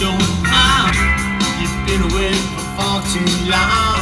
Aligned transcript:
don't 0.00 0.42
mind. 0.48 0.96
You've 1.60 1.86
been 1.86 2.00
away 2.10 2.32
for 2.32 2.64
far 2.74 3.02
too 3.12 3.50
long. 3.50 3.99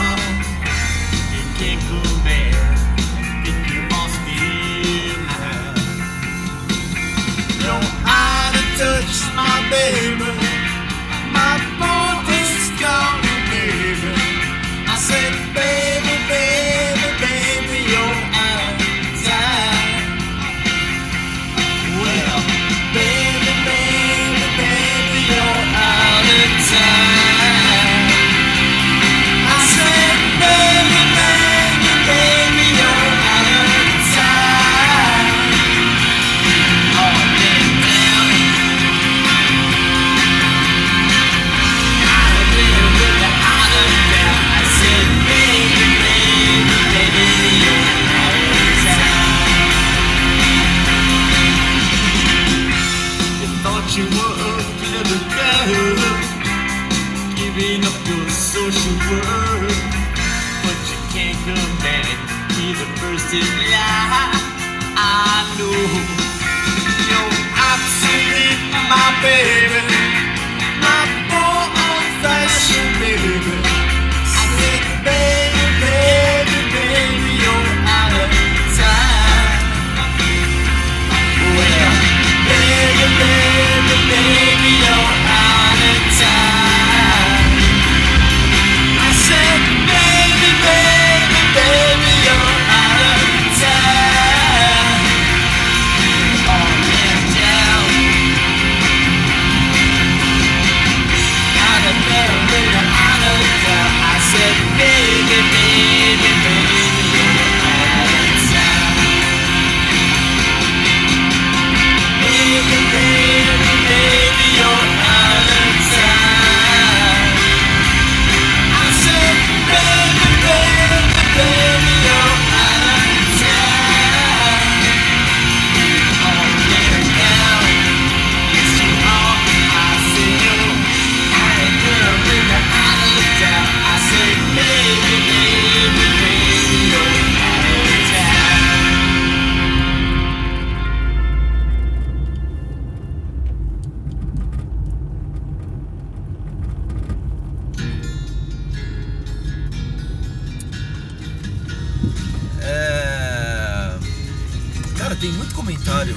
Tem 155.21 155.33
muito 155.33 155.55
comentário. 155.55 156.17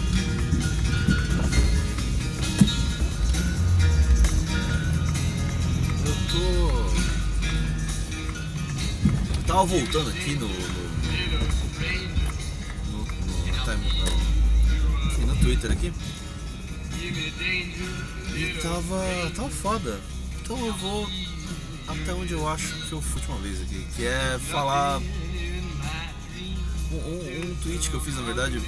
Eu 6.05 6.15
tô. 6.31 6.43
Eu 9.37 9.43
tava 9.45 9.65
voltando 9.65 10.09
aqui 10.09 10.35
no. 10.35 10.47
no. 10.47 10.55
no, 12.91 12.99
no, 12.99 13.63
time- 13.63 13.89
no- 15.19 15.25
no 15.27 15.35
Twitter 15.37 15.71
aqui. 15.71 15.93
E 18.35 18.59
tava. 18.61 19.31
tava 19.35 19.49
foda. 19.49 19.99
Então 20.41 20.65
eu 20.65 20.73
vou 20.73 21.07
até 21.87 22.13
onde 22.13 22.33
eu 22.33 22.47
acho 22.47 22.73
que 22.87 22.93
eu 22.93 23.01
fui 23.01 23.21
a 23.21 23.25
última 23.33 23.37
vez 23.39 23.61
aqui, 23.61 23.85
que 23.95 24.05
é 24.05 24.39
falar 24.49 24.99
um, 26.91 26.95
um, 26.95 27.51
um 27.51 27.55
tweet 27.61 27.89
que 27.89 27.95
eu 27.95 28.01
fiz 28.01 28.15
na 28.15 28.21
verdade 28.21 28.61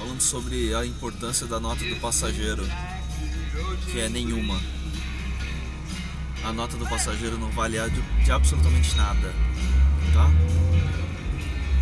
falando 0.00 0.20
sobre 0.22 0.74
a 0.74 0.86
importância 0.86 1.46
da 1.46 1.60
nota 1.60 1.84
do 1.84 1.94
passageiro, 1.96 2.66
que 3.92 4.00
é 4.00 4.08
nenhuma. 4.08 4.58
A 6.42 6.54
nota 6.54 6.78
do 6.78 6.86
passageiro 6.86 7.38
não 7.38 7.50
vale 7.50 7.76
de, 8.24 8.32
absolutamente 8.32 8.96
nada, 8.96 9.34
tá? 10.14 10.30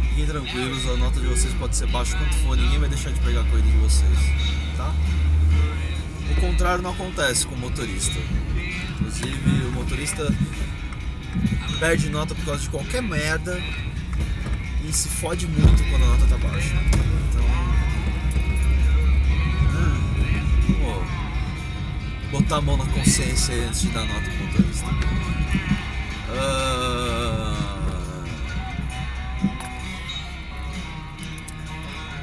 Fiquem 0.08 0.26
tranquilos, 0.26 0.84
a 0.88 0.96
nota 0.96 1.20
de 1.20 1.26
vocês 1.28 1.54
pode 1.54 1.76
ser 1.76 1.86
baixa 1.86 2.18
quanto 2.18 2.34
for, 2.38 2.56
ninguém 2.56 2.80
vai 2.80 2.88
deixar 2.88 3.12
de 3.12 3.20
pegar 3.20 3.42
a 3.42 3.44
corrida 3.44 3.70
de 3.70 3.76
vocês, 3.76 4.18
tá? 4.76 4.92
O 6.32 6.40
contrário 6.40 6.82
não 6.82 6.90
acontece 6.90 7.46
com 7.46 7.54
o 7.54 7.58
motorista. 7.58 8.18
Inclusive, 8.94 9.66
o 9.68 9.72
motorista 9.72 10.26
perde 11.78 12.08
nota 12.08 12.34
por 12.34 12.44
causa 12.44 12.62
de 12.62 12.68
qualquer 12.68 13.00
merda 13.00 13.62
e 14.84 14.92
se 14.92 15.08
fode 15.08 15.46
muito 15.46 15.84
quando 15.88 16.02
a 16.02 16.06
nota 16.08 16.26
tá 16.26 16.36
baixa. 16.36 17.17
Botar 22.30 22.56
a 22.56 22.60
mão 22.60 22.76
na 22.76 22.86
consciência 22.86 23.54
antes 23.54 23.82
de 23.82 23.88
dar 23.88 24.04
nota 24.04 24.30
pro 24.30 24.46
motorista. 24.46 24.86
Ah, 26.30 28.24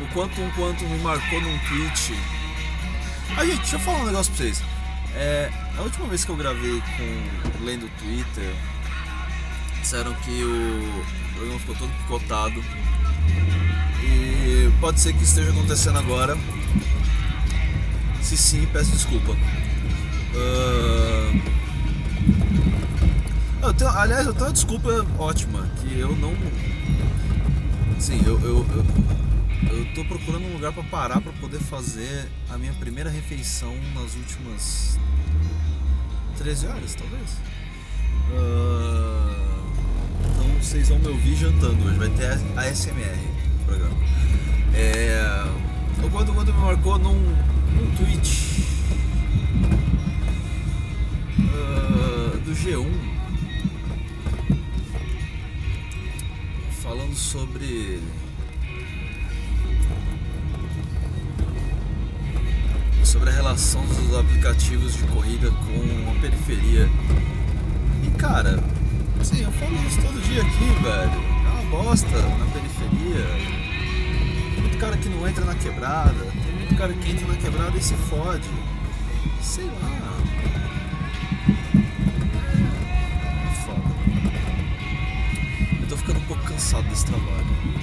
o 0.01 0.13
quanto 0.13 0.41
um 0.41 0.51
quanto 0.51 0.83
me 0.85 0.99
marcou 0.99 1.41
num 1.41 1.57
tweet. 1.59 2.13
Ah, 3.37 3.45
gente, 3.45 3.57
deixa 3.57 3.75
eu 3.75 3.79
falar 3.79 3.99
um 3.99 4.05
negócio 4.05 4.31
pra 4.33 4.43
vocês. 4.43 4.63
É, 5.15 5.49
a 5.77 5.81
última 5.81 6.07
vez 6.07 6.23
que 6.23 6.31
eu 6.31 6.35
gravei 6.35 6.81
com 6.81 7.65
lendo 7.65 7.85
o 7.85 7.89
Twitter, 7.99 8.53
disseram 9.81 10.13
que 10.15 10.43
o 10.43 11.05
programa 11.33 11.59
ficou 11.59 11.75
todo 11.75 11.91
picotado. 12.03 12.63
E 14.03 14.71
pode 14.79 14.99
ser 14.99 15.13
que 15.13 15.23
esteja 15.23 15.49
acontecendo 15.49 15.97
agora. 15.97 16.37
Se 18.21 18.37
sim, 18.37 18.67
peço 18.71 18.91
desculpa. 18.91 19.35
Ah, 20.37 21.31
eu 23.67 23.73
tenho, 23.73 23.89
aliás, 23.89 24.27
eu 24.27 24.33
tenho 24.33 24.45
uma 24.45 24.53
desculpa 24.53 25.05
ótima, 25.17 25.67
que 25.81 25.99
eu 25.99 26.15
não. 26.17 26.35
Sim, 27.99 28.21
eu, 28.25 28.39
eu, 28.41 28.65
eu, 28.75 28.85
eu 29.77 29.93
tô 29.95 30.03
procurando 30.05 30.45
um 30.45 30.53
lugar 30.53 30.73
pra 30.73 30.83
parar 30.83 31.21
pra 31.21 31.31
poder 31.33 31.59
fazer 31.59 32.29
a 32.49 32.57
minha 32.57 32.73
primeira 32.73 33.09
refeição 33.09 33.73
nas 33.93 34.13
últimas 34.15 34.99
13 36.37 36.67
horas, 36.67 36.95
talvez. 36.95 37.37
Ah, 38.33 39.63
então 40.19 40.61
vocês 40.61 40.89
vão 40.89 40.99
me 40.99 41.07
ouvir 41.07 41.35
jantando 41.35 41.85
hoje, 41.85 41.97
vai 41.97 42.09
ter 42.09 42.25
a 42.25 42.61
ASMR 42.61 43.17
no 43.59 43.65
programa. 43.65 43.97
É, 44.73 45.45
o 46.03 46.09
quando, 46.09 46.33
quando 46.33 46.53
me 46.53 46.59
marcou 46.59 46.99
num, 46.99 47.13
num 47.13 47.95
tweet 47.95 48.64
G1 52.55 52.91
falando 56.81 57.15
sobre 57.15 58.09
a 63.27 63.31
relação 63.31 63.83
dos 63.85 64.15
aplicativos 64.15 64.93
de 64.93 65.03
corrida 65.07 65.49
com 65.49 66.11
a 66.11 66.21
periferia. 66.21 66.87
E 68.03 68.11
cara, 68.19 68.63
assim, 69.19 69.41
eu 69.41 69.51
falo 69.53 69.73
isso 69.87 69.99
todo 70.01 70.21
dia 70.21 70.41
aqui, 70.41 70.65
velho. 70.83 71.23
É 71.45 71.49
uma 71.49 71.83
bosta 71.83 72.07
na 72.07 72.45
periferia. 72.45 73.25
Tem 74.53 74.61
muito 74.61 74.77
cara 74.77 74.95
que 74.97 75.09
não 75.09 75.27
entra 75.27 75.43
na 75.43 75.55
quebrada, 75.55 76.23
tem 76.43 76.55
muito 76.55 76.75
cara 76.75 76.93
que 76.93 77.09
entra 77.09 77.27
na 77.27 77.35
quebrada 77.35 77.75
e 77.77 77.81
se 77.81 77.95
fode. 77.95 78.49
Sei 79.41 79.65
lá. 79.65 80.17
Pouco 86.27 86.43
cansado 86.43 86.87
desse 86.89 87.05
trabalho. 87.05 87.74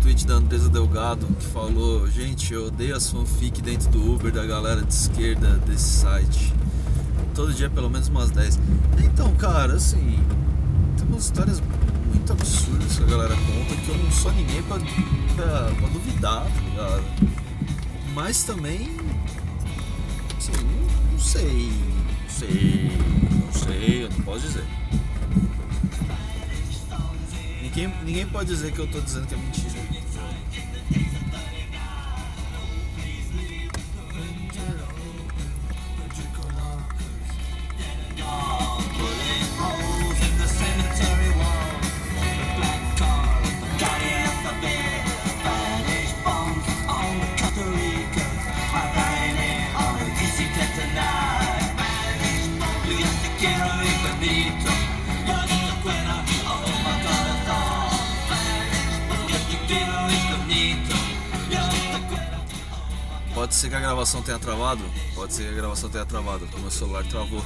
Tweet 0.00 0.26
da 0.26 0.34
Andresa 0.34 0.68
Delgado 0.68 1.26
que 1.38 1.46
falou: 1.46 2.06
Gente, 2.10 2.52
eu 2.52 2.66
odeio 2.66 2.96
as 2.96 3.10
fanfic 3.10 3.60
dentro 3.60 3.88
do 3.90 4.14
Uber 4.14 4.32
da 4.32 4.44
galera 4.46 4.82
de 4.82 4.92
esquerda 4.92 5.58
desse 5.66 6.00
site. 6.00 6.54
Todo 7.34 7.52
dia 7.52 7.68
pelo 7.68 7.90
menos 7.90 8.08
umas 8.08 8.30
10. 8.30 8.58
Então, 9.04 9.34
cara, 9.36 9.74
assim, 9.74 10.18
tem 10.96 11.06
umas 11.06 11.24
histórias 11.24 11.62
muito 12.06 12.32
absurdas 12.32 12.96
que 12.96 13.02
a 13.02 13.06
galera 13.06 13.34
conta 13.34 13.76
que 13.76 13.88
eu 13.88 13.98
não 13.98 14.10
sou 14.10 14.32
ninguém 14.32 14.62
pra, 14.62 14.78
pra, 14.78 15.74
pra 15.74 15.88
duvidar, 15.88 16.44
tá 16.44 16.60
ligado? 16.60 17.04
Mas 18.14 18.42
também. 18.42 18.96
Assim, 20.38 20.52
não, 20.52 21.12
não 21.12 21.18
sei. 21.18 21.72
Não 22.22 22.28
sei. 22.28 22.90
Não 23.44 23.52
sei, 23.52 24.04
eu 24.04 24.10
não 24.10 24.20
posso 24.22 24.40
dizer. 24.40 24.64
Ninguém, 27.62 27.94
ninguém 28.04 28.26
pode 28.26 28.48
dizer 28.48 28.72
que 28.72 28.78
eu 28.80 28.86
tô 28.88 29.00
dizendo 29.00 29.26
que 29.26 29.34
é 29.34 29.36
mentira. 29.36 29.79
Pode 63.40 63.54
ser 63.54 63.70
que 63.70 63.74
a 63.74 63.80
gravação 63.80 64.20
tenha 64.20 64.38
travado? 64.38 64.84
Pode 65.14 65.32
ser 65.32 65.44
que 65.44 65.48
a 65.48 65.52
gravação 65.54 65.88
tenha 65.88 66.04
travado, 66.04 66.40
porque 66.40 66.60
meu 66.60 66.70
celular 66.70 67.02
travou. 67.06 67.42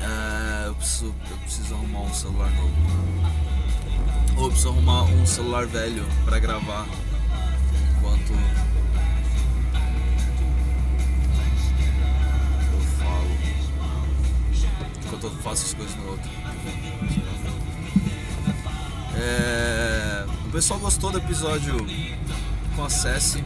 É, 0.00 0.66
eu, 0.66 0.74
preciso, 0.74 1.14
eu 1.30 1.36
preciso 1.36 1.72
arrumar 1.72 2.00
um 2.00 2.12
celular 2.12 2.50
novo. 2.50 2.74
Ou 4.38 4.42
eu 4.42 4.48
preciso 4.48 4.70
arrumar 4.70 5.04
um 5.04 5.24
celular 5.24 5.66
velho 5.66 6.04
pra 6.24 6.40
gravar 6.40 6.84
enquanto 7.96 8.32
eu 12.72 12.80
falo. 12.98 13.30
Enquanto 15.06 15.24
eu 15.28 15.30
faço 15.44 15.66
as 15.66 15.74
coisas 15.74 15.94
no 15.94 16.10
outro. 16.10 16.30
É, 19.14 20.26
o 20.44 20.50
pessoal 20.50 20.80
gostou 20.80 21.12
do 21.12 21.18
episódio 21.18 21.76
com 22.76 22.84
acesse. 22.84 23.42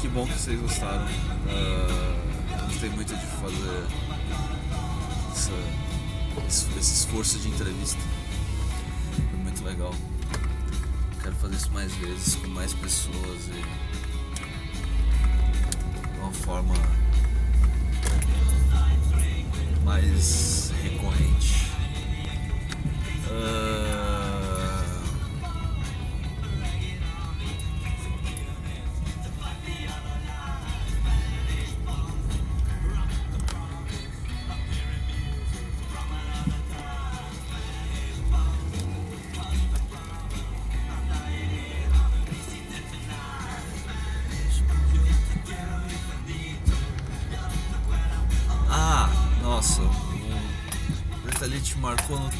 Que 0.00 0.08
bom 0.08 0.26
que 0.26 0.32
vocês 0.32 0.60
gostaram. 0.60 1.06
Ah, 1.48 2.16
gostei 2.66 2.90
muito 2.90 3.14
de 3.14 3.26
fazer 3.26 3.86
essa- 5.32 5.52
esse, 6.46 6.66
esse 6.78 6.94
esforço 6.94 7.38
de 7.38 7.48
entrevista. 7.48 8.00
Foi 9.30 9.38
muito 9.40 9.64
legal. 9.64 9.94
Quero 11.22 11.34
fazer 11.36 11.56
isso 11.56 11.70
mais 11.72 11.92
vezes 11.96 12.34
com 12.36 12.48
mais 12.48 12.72
pessoas 12.74 13.48
e 13.48 13.62
de 16.12 16.18
uma 16.20 16.32
forma 16.32 16.74
mais 19.84 20.72
recorrente. 20.82 21.57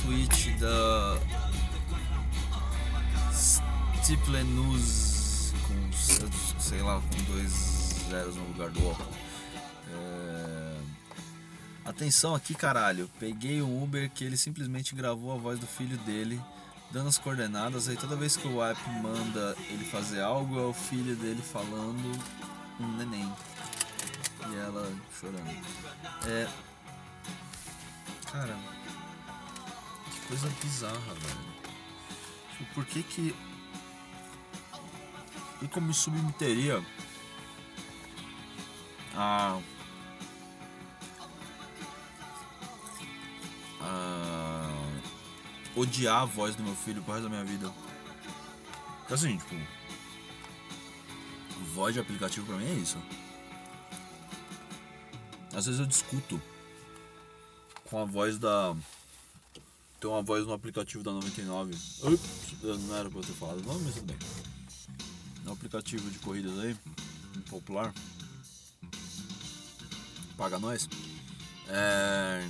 Tweet 0.09 0.53
da 0.53 1.21
Stiplenus 4.03 5.53
com 5.67 5.93
sei 6.59 6.81
lá, 6.81 6.99
com 6.99 7.33
dois 7.33 7.53
zeros 8.09 8.37
no 8.37 8.47
lugar 8.49 8.71
do 8.71 8.81
O. 8.81 8.97
É... 9.93 10.77
Atenção 11.85 12.35
aqui, 12.35 12.55
caralho. 12.55 13.11
Peguei 13.21 13.61
um 13.61 13.83
Uber 13.83 14.11
que 14.11 14.25
ele 14.25 14.39
simplesmente 14.39 14.95
gravou 14.95 15.31
a 15.33 15.37
voz 15.37 15.59
do 15.59 15.67
filho 15.67 15.99
dele, 15.99 16.41
dando 16.91 17.11
as 17.11 17.19
coordenadas. 17.19 17.87
Aí 17.87 17.97
toda 17.97 18.17
vez 18.17 18.35
que 18.35 18.49
o 18.49 18.63
app 18.63 18.81
manda 19.03 19.55
ele 19.69 19.85
fazer 19.85 20.23
algo, 20.23 20.59
é 20.59 20.65
o 20.65 20.73
filho 20.73 21.15
dele 21.17 21.43
falando 21.43 22.19
um 22.81 22.97
neném. 22.97 23.31
E 24.49 24.57
ela 24.57 24.91
chorando. 25.21 25.51
É. 26.27 26.49
Cara. 28.33 28.78
Que 30.29 30.37
coisa 30.37 30.55
bizarra, 30.63 31.15
velho. 31.15 31.39
Tipo, 32.59 32.75
Por 32.75 32.85
que 32.85 33.03
que. 33.03 33.35
E 35.63 35.69
como 35.69 35.87
me 35.87 35.95
submeteria 35.95 36.85
a. 39.17 39.59
a. 43.81 44.69
odiar 45.75 46.23
a 46.23 46.25
voz 46.27 46.55
do 46.55 46.63
meu 46.63 46.77
filho 46.77 47.03
pro 47.03 47.15
resto 47.15 47.25
da 47.25 47.31
minha 47.31 47.45
vida? 47.45 47.73
Porque 48.99 49.15
assim, 49.15 49.39
tipo. 49.39 49.57
Voz 51.73 51.95
de 51.95 52.01
aplicativo 52.01 52.45
pra 52.45 52.57
mim 52.57 52.69
é 52.69 52.75
isso. 52.75 52.99
Às 55.55 55.65
vezes 55.65 55.81
eu 55.81 55.87
discuto 55.87 56.39
com 57.89 57.99
a 57.99 58.05
voz 58.05 58.39
da. 58.39 58.77
Tem 60.01 60.09
uma 60.09 60.23
voz 60.23 60.47
no 60.47 60.53
aplicativo 60.53 61.03
da 61.03 61.11
99. 61.13 61.75
Ups, 61.75 62.63
não 62.63 62.95
era 62.97 63.11
pra 63.11 63.19
eu 63.19 63.25
ter 63.25 63.33
falado 63.33 63.59
o 63.61 63.67
nome, 63.67 63.85
mas 63.85 63.95
tudo 63.95 64.07
bem. 64.07 64.17
No 65.45 65.53
aplicativo 65.53 66.09
de 66.11 66.19
corridas 66.21 66.57
aí, 66.61 66.77
um 67.37 67.41
popular. 67.43 67.93
Paga 70.37 70.59
nós. 70.59 70.89
É. 71.69 72.49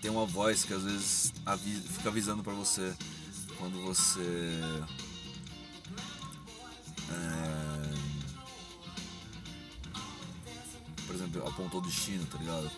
Tem 0.00 0.10
uma 0.10 0.26
voz 0.26 0.64
que 0.64 0.72
às 0.74 0.82
vezes 0.82 1.32
avi- 1.44 1.80
fica 1.80 2.08
avisando 2.10 2.44
pra 2.44 2.52
você 2.52 2.94
quando 3.58 3.82
você. 3.82 4.60
É, 7.10 7.94
por 11.06 11.14
exemplo, 11.16 11.48
apontou 11.48 11.80
o 11.80 11.84
destino, 11.84 12.24
tá 12.26 12.38
ligado? 12.38 12.70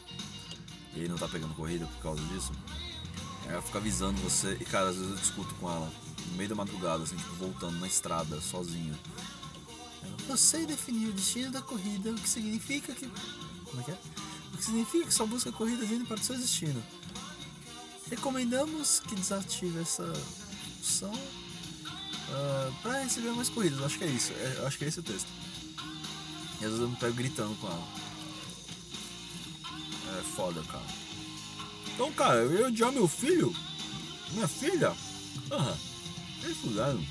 E 0.96 1.06
não 1.08 1.16
tá 1.16 1.28
pegando 1.28 1.54
corrida 1.54 1.86
por 1.86 2.02
causa 2.02 2.22
disso. 2.24 2.50
Ela 3.46 3.62
fica 3.62 3.78
avisando 3.78 4.20
você, 4.22 4.56
e 4.60 4.64
cara, 4.64 4.88
às 4.88 4.96
vezes 4.96 5.10
eu 5.10 5.16
discuto 5.18 5.54
com 5.56 5.70
ela 5.70 5.92
no 6.30 6.36
meio 6.36 6.48
da 6.48 6.54
madrugada, 6.54 7.04
assim, 7.04 7.16
tipo, 7.16 7.32
voltando 7.34 7.78
na 7.78 7.86
estrada, 7.86 8.40
sozinho. 8.40 8.98
Ela 10.02 10.16
Eu 10.28 10.36
sei 10.36 10.66
definir 10.66 11.08
o 11.08 11.12
destino 11.12 11.52
da 11.52 11.62
corrida, 11.62 12.10
o 12.10 12.14
que 12.14 12.28
significa 12.28 12.92
que. 12.92 13.08
Como 13.64 13.80
é 13.80 13.84
que 13.84 13.90
é? 13.92 13.98
O 14.52 14.56
que 14.56 14.64
significa 14.64 15.06
que 15.06 15.14
só 15.14 15.26
busca 15.26 15.52
corridas 15.52 15.88
indo 15.90 16.06
para 16.06 16.16
o 16.16 16.24
seu 16.24 16.36
destino. 16.36 16.82
Recomendamos 18.10 19.00
que 19.00 19.14
desative 19.14 19.80
essa 19.80 20.12
opção 20.78 21.12
para 22.82 23.02
receber 23.02 23.30
mais 23.30 23.48
corridas. 23.48 23.82
Acho 23.82 23.98
que 23.98 24.04
é 24.04 24.08
isso. 24.08 24.32
É, 24.32 24.66
acho 24.66 24.78
que 24.78 24.84
é 24.84 24.88
esse 24.88 25.00
o 25.00 25.02
texto. 25.02 25.28
E 26.60 26.64
às 26.64 26.70
vezes 26.70 26.80
eu 26.80 26.88
me 26.88 26.96
pego 26.96 27.14
gritando 27.14 27.54
com 27.56 27.66
ela. 27.66 28.05
Foda, 30.36 30.62
cara. 30.64 30.84
Então, 31.94 32.12
cara, 32.12 32.34
eu 32.36 32.58
ia 32.58 32.66
odiar 32.66 32.92
meu 32.92 33.08
filho? 33.08 33.56
Minha 34.32 34.46
filha? 34.46 34.94
Aham. 35.50 35.78
Eles 36.44 36.58
fizeram. 36.58 37.02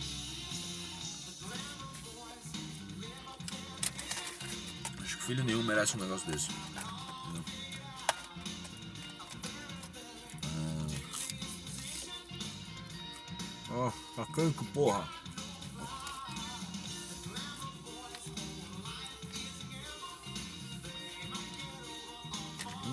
Acho 5.01 5.17
que 5.17 5.23
filho 5.23 5.43
nenhum 5.43 5.63
merece 5.63 5.97
um 5.97 6.01
negócio 6.01 6.31
desse. 6.31 6.49
Entendeu? 7.23 7.43
Ó, 13.71 13.91
tá 14.15 14.25
canco, 14.27 14.63
porra. 14.65 15.24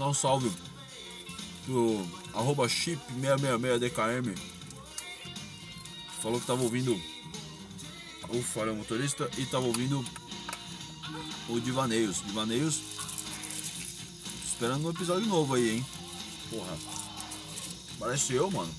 Dá 0.03 0.09
um 0.09 0.15
salve 0.15 0.51
pro 1.65 2.05
arroba 2.35 2.67
chip666DKM. 2.67 4.37
Falou 6.21 6.41
que 6.41 6.47
tava 6.49 6.61
ouvindo 6.61 7.01
o 8.29 8.43
Falha 8.43 8.73
Motorista 8.73 9.31
e 9.39 9.47
tava 9.47 9.65
ouvindo 9.65 10.05
o 11.49 11.61
Divaneios. 11.61 12.21
Divaneios 12.27 12.81
esperando 14.45 14.89
um 14.89 14.91
episódio 14.91 15.29
novo 15.29 15.55
aí, 15.55 15.77
hein? 15.77 15.87
Porra. 16.51 16.77
Parece 18.01 18.35
eu, 18.35 18.51
mano. 18.51 18.75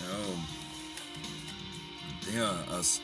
É, 0.00 0.34
tem 2.24 2.40
as 2.76 3.00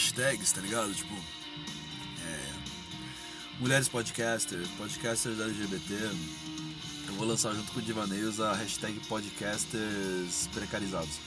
hashtags, 0.00 0.52
tá 0.52 0.60
ligado? 0.62 0.92
Tipo, 0.94 1.14
é, 1.14 2.52
mulheres 3.60 3.86
podcasters, 3.88 4.66
podcasters 4.78 5.38
LGBT. 5.38 5.94
Eu 7.06 7.14
vou 7.14 7.26
lançar 7.26 7.52
junto 7.52 7.70
com 7.72 7.80
o 7.80 7.82
Divaneios 7.82 8.40
a 8.40 8.54
hashtag 8.54 8.98
podcasters 9.06 10.48
precarizados. 10.52 11.18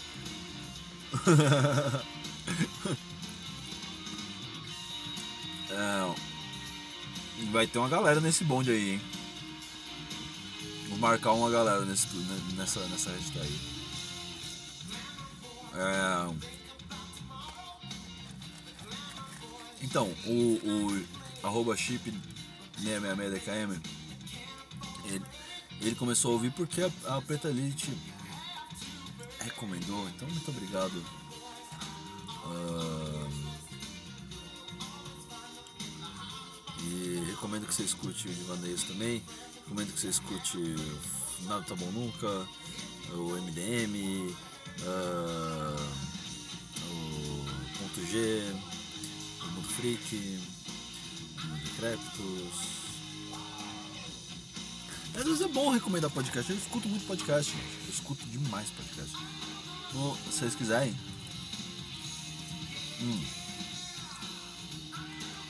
É, 5.76 6.16
vai 7.52 7.66
ter 7.66 7.80
uma 7.80 7.90
galera 7.90 8.22
nesse 8.22 8.44
bonde 8.44 8.70
aí, 8.70 8.92
hein? 8.92 9.02
Vou 10.90 11.00
marcar 11.00 11.32
uma 11.32 11.50
galera 11.50 11.84
nesse, 11.84 12.08
nessa, 12.56 12.80
nessa 12.90 13.10
hashtag. 13.10 13.60
É, 15.74 16.53
Então, 19.84 20.08
o, 20.26 20.60
o 20.64 21.06
arroba 21.46 21.76
chip 21.76 22.12
666DKM, 22.82 23.82
ele, 25.06 25.26
ele 25.82 25.96
começou 25.96 26.32
a 26.32 26.34
ouvir 26.36 26.52
porque 26.52 26.82
a, 26.82 27.18
a 27.18 27.22
Preta 27.22 27.50
Lilith 27.50 27.94
recomendou, 29.42 30.08
então 30.10 30.28
muito 30.30 30.50
obrigado. 30.50 31.04
Ahn, 32.46 33.44
e 36.86 37.24
recomendo 37.32 37.68
que 37.68 37.74
você 37.74 37.84
escute 37.84 38.28
o 38.28 38.34
Divaneios 38.34 38.84
também. 38.84 39.24
Recomendo 39.64 39.94
que 39.94 40.00
você 40.00 40.08
escute 40.08 40.76
Nada 41.42 41.64
Tá 41.64 41.76
Bom 41.76 41.92
Nunca, 41.92 42.48
o 43.14 43.36
MDM, 43.42 44.36
ah, 44.86 45.76
o 46.90 47.46
Ponto 47.78 48.06
G, 48.08 48.44
Freak, 49.64 50.40
Decréptos. 51.64 52.74
Às 55.16 55.24
vezes 55.24 55.42
é 55.42 55.48
bom 55.48 55.70
recomendar 55.70 56.10
podcast. 56.10 56.52
Eu 56.52 56.58
escuto 56.58 56.90
muito 56.90 57.06
podcast. 57.06 57.54
Eu 57.54 57.90
escuto 57.90 58.26
demais 58.26 58.70
podcast. 58.70 59.16
Então, 59.90 60.16
se 60.16 60.40
vocês 60.40 60.56
quiserem. 60.56 60.96
hum, 63.02 63.24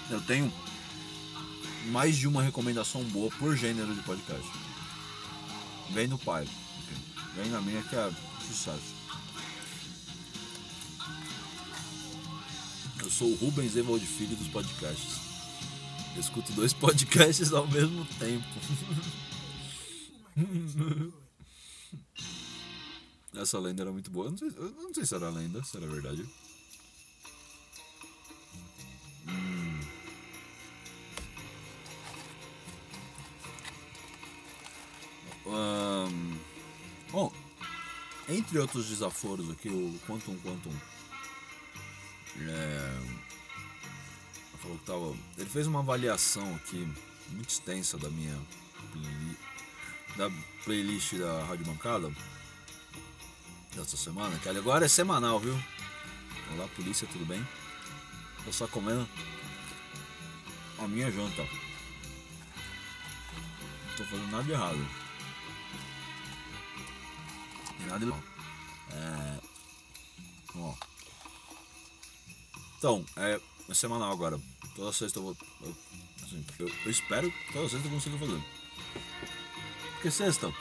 eu 0.09 0.21
tenho 0.21 0.53
mais 1.87 2.17
de 2.17 2.27
uma 2.27 2.41
recomendação 2.41 3.03
boa 3.05 3.29
por 3.39 3.55
gênero 3.55 3.95
de 3.95 4.01
podcast. 4.03 4.47
Vem 5.91 6.07
no 6.07 6.17
pai. 6.17 6.47
Vem 7.35 7.49
na 7.49 7.61
minha 7.61 7.81
que 7.83 7.95
é 7.95 8.11
sucesso. 8.47 9.02
Sou 13.23 13.31
o 13.31 13.35
Rubens 13.35 13.77
Evald 13.77 14.05
Filho 14.05 14.35
dos 14.35 14.49
podcasts. 14.49 15.21
Eu 16.13 16.19
escuto 16.19 16.51
dois 16.51 16.73
podcasts 16.75 17.53
ao 17.53 17.65
mesmo 17.67 18.05
tempo. 18.19 18.43
Essa 23.33 23.57
lenda 23.59 23.83
era 23.83 23.93
muito 23.93 24.11
boa. 24.11 24.25
Eu 24.25 24.31
não 24.31 24.37
sei, 24.37 24.49
não 24.49 24.93
sei 24.93 25.05
se 25.05 25.15
era 25.15 25.29
lenda, 25.29 25.63
se 25.63 25.77
era 25.77 25.87
verdade. 25.87 26.27
Hum. 29.25 29.79
Ahn, 35.45 36.37
bom, 37.09 37.31
entre 38.27 38.59
outros 38.59 38.89
desaforos 38.89 39.49
aqui, 39.49 39.69
o 39.69 39.97
Quantum 40.05 40.37
Quantum 40.39 40.73
é, 42.41 43.12
tava. 44.85 45.15
Ele 45.37 45.49
fez 45.49 45.67
uma 45.67 45.79
avaliação 45.79 46.55
aqui 46.55 46.87
muito 47.29 47.49
extensa 47.49 47.97
da 47.97 48.09
minha 48.09 48.39
da 50.15 50.29
playlist 50.63 51.15
da 51.15 51.43
Rádio 51.45 51.65
Bancada 51.65 52.11
dessa 53.75 53.97
semana, 53.97 54.37
que 54.37 54.47
agora 54.47 54.85
é 54.85 54.87
semanal, 54.87 55.39
viu? 55.39 55.57
Olá 56.53 56.67
polícia, 56.75 57.07
tudo 57.11 57.25
bem? 57.25 57.45
Tô 58.45 58.51
só 58.51 58.67
comendo 58.67 59.07
a 60.77 60.87
minha 60.87 61.11
janta. 61.11 61.41
Não 63.87 63.95
tô 63.97 64.03
fazendo 64.05 64.31
nada 64.31 64.43
de 64.43 64.51
errado. 64.51 64.87
Nada 67.87 67.99
de 67.99 68.05
mal. 68.05 68.23
É. 68.91 69.39
Ó. 70.55 70.73
Então, 72.77 73.05
é, 73.15 73.39
é 73.69 73.73
semanal 73.73 74.11
agora. 74.11 74.39
Toda 74.75 74.91
sexta 74.91 75.19
eu 75.19 75.23
vou. 75.23 75.37
Eu, 75.61 75.75
assim, 76.23 76.45
eu, 76.59 76.67
eu 76.85 76.91
espero 76.91 77.31
que 77.31 77.53
toda 77.53 77.69
sexta 77.69 77.87
eu 77.87 77.91
consiga 77.91 78.17
fazer. 78.17 78.41
Porque 79.93 80.11
sexta. 80.11 80.53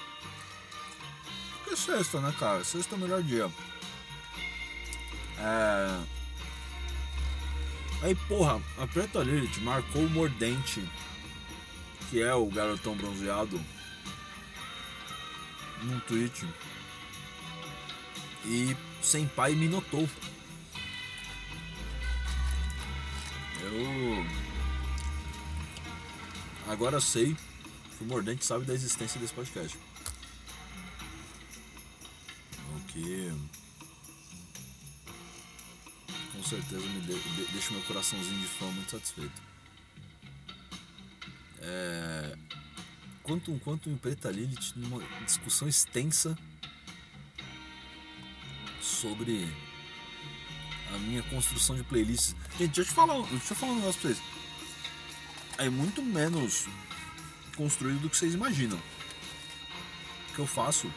Porque 1.59 1.77
sexta, 1.77 2.21
né, 2.21 2.35
cara? 2.39 2.63
Sexta 2.63 2.95
é 2.95 2.99
o 2.99 3.01
melhor 3.01 3.23
dia. 3.23 3.51
É. 5.39 6.23
Aí, 8.03 8.15
porra, 8.15 8.61
a 8.79 8.87
Preta 8.87 9.21
Lilith 9.21 9.61
marcou 9.61 10.03
o 10.03 10.11
Mordente, 10.11 10.85
que 12.11 12.21
é 12.21 12.35
o 12.35 12.47
garotão 12.47 12.97
bronzeado, 12.97 13.61
num 15.83 16.01
tweet. 16.01 16.47
E 18.45 18.77
sem 19.01 19.27
pai 19.27 19.55
me 19.55 19.69
notou. 19.69 20.09
Agora 26.83 27.01
sei 27.01 27.37
que 27.97 28.03
o 28.03 28.07
Mordente 28.09 28.45
sabe 28.45 28.65
da 28.65 28.75
existência 28.75 29.21
desse 29.21 29.33
podcast. 29.33 29.79
O 32.75 32.81
que. 32.89 33.31
Com 36.33 36.43
certeza 36.43 36.85
me 36.85 37.01
de- 37.03 37.21
de- 37.21 37.53
deixa 37.53 37.71
meu 37.71 37.83
coraçãozinho 37.83 38.41
de 38.41 38.47
fã 38.49 38.67
muito 38.67 38.91
satisfeito. 38.91 39.41
É. 41.61 42.37
Quanto, 43.23 43.57
quanto 43.61 43.89
em 43.89 43.97
Preta 43.97 44.29
Lilith, 44.33 44.73
numa 44.75 45.01
discussão 45.25 45.69
extensa 45.69 46.37
sobre 48.81 49.47
a 50.93 50.99
minha 50.99 51.23
construção 51.23 51.77
de 51.77 51.85
playlists. 51.85 52.35
Gente, 52.59 52.73
deixa 52.75 52.81
eu 52.81 52.85
te 52.87 52.91
falar, 52.93 53.23
deixa 53.29 53.53
eu 53.53 53.57
falar 53.57 53.71
um 53.73 53.77
negócio 53.77 54.01
pra 54.01 54.11
vocês 54.11 54.32
é 55.63 55.71
muito 55.71 56.03
menos 56.03 56.67
construído 57.57 58.01
do 58.01 58.11
que 58.11 58.17
vocês 58.17 58.35
imaginam. 58.35 58.79
O 60.31 60.35
que 60.35 60.39
eu 60.41 60.47
faço 60.47 60.91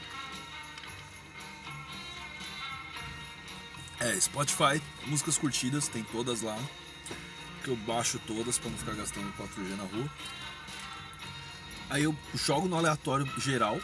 é 4.00 4.20
Spotify, 4.20 4.82
músicas 5.06 5.38
curtidas, 5.38 5.88
tem 5.88 6.04
todas 6.06 6.42
lá. 6.42 6.58
Que 7.64 7.70
eu 7.70 7.76
baixo 7.76 8.20
todas 8.26 8.58
para 8.58 8.72
não 8.72 8.78
ficar 8.78 8.94
gastando 8.94 9.32
4G 9.34 9.76
na 9.78 9.84
rua. 9.84 10.12
Aí 11.90 12.04
eu 12.04 12.16
jogo 12.34 12.68
no 12.68 12.76
aleatório 12.76 13.28
geral. 13.40 13.80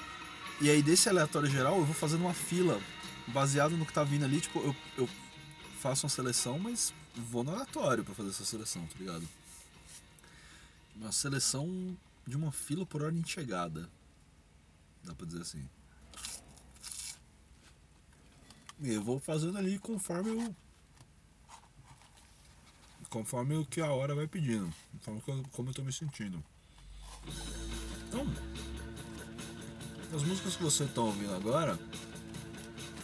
E 0.59 0.69
aí 0.69 0.81
desse 0.81 1.07
aleatório 1.09 1.49
geral 1.49 1.77
eu 1.77 1.85
vou 1.85 1.93
fazendo 1.93 2.21
uma 2.21 2.33
fila 2.33 2.81
baseado 3.27 3.77
no 3.77 3.85
que 3.85 3.93
tá 3.93 4.03
vindo 4.03 4.25
ali. 4.25 4.41
Tipo, 4.41 4.59
eu, 4.59 4.75
eu 4.97 5.09
faço 5.79 6.05
uma 6.05 6.09
seleção, 6.09 6.57
mas 6.57 6.91
vou 7.15 7.43
no 7.43 7.51
aleatório 7.51 8.03
para 8.03 8.15
fazer 8.15 8.29
essa 8.29 8.45
seleção, 8.45 8.83
tá 8.87 8.95
ligado? 8.99 9.27
Uma 11.01 11.11
seleção 11.11 11.97
de 12.27 12.37
uma 12.37 12.51
fila 12.51 12.85
por 12.85 13.01
ordem 13.01 13.23
de 13.23 13.31
chegada. 13.31 13.89
Dá 15.03 15.15
pra 15.15 15.25
dizer 15.25 15.41
assim. 15.41 15.67
E 18.79 18.93
eu 18.93 19.03
vou 19.03 19.19
fazendo 19.19 19.57
ali 19.57 19.79
conforme 19.79 20.29
eu. 20.29 20.55
Conforme 23.09 23.55
o 23.55 23.65
que 23.65 23.81
a 23.81 23.91
hora 23.91 24.13
vai 24.13 24.27
pedindo. 24.27 24.71
Conforme 25.03 25.43
como 25.51 25.69
eu 25.71 25.73
tô 25.73 25.81
me 25.81 25.91
sentindo. 25.91 26.41
Então. 28.07 28.27
As 30.15 30.21
músicas 30.21 30.55
que 30.55 30.61
você 30.61 30.85
tá 30.85 31.01
ouvindo 31.01 31.33
agora. 31.33 31.79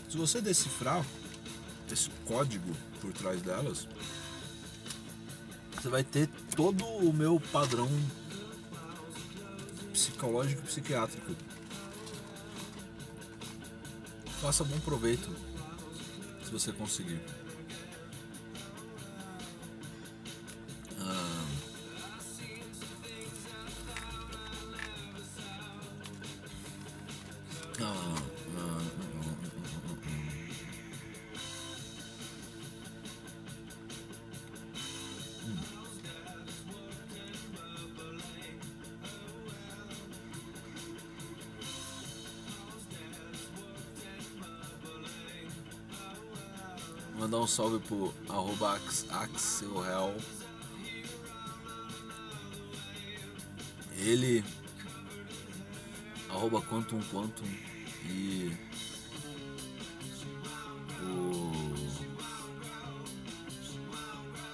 Se 0.08 0.18
você 0.18 0.40
decifrar 0.40 1.04
esse 1.92 2.12
código 2.28 2.76
por 3.02 3.12
trás 3.12 3.42
delas, 3.42 3.88
você 5.78 5.90
vai 5.90 6.04
ter 6.04 6.28
todo 6.56 6.84
o 6.86 7.14
meu 7.14 7.40
padrão 7.52 7.88
psicológico 9.94 10.64
psiquiátrico. 10.64 11.36
Faça 14.42 14.64
bom 14.64 14.80
proveito 14.80 15.30
se 16.44 16.52
você 16.52 16.72
conseguir. 16.72 17.22
Salve 47.58 47.80
pro 47.88 48.14
arroba 48.30 48.76
Ax- 48.76 49.08
Axelhel. 49.10 50.14
Ele. 53.98 54.44
Arroba 56.30 56.62
Quantum 56.62 57.02
Quantum 57.12 57.46
e. 58.06 58.56
O. 61.02 61.52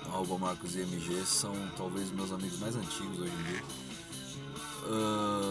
Arroba 0.05 0.37
Marcos 0.37 0.73
IMG 0.75 1.25
são 1.25 1.53
talvez 1.75 2.09
meus 2.11 2.31
amigos 2.31 2.57
mais 2.59 2.75
antigos 2.77 3.19
hoje 3.19 3.33
em 3.33 3.43
dia. 3.43 3.63
Ahn, 4.85 5.42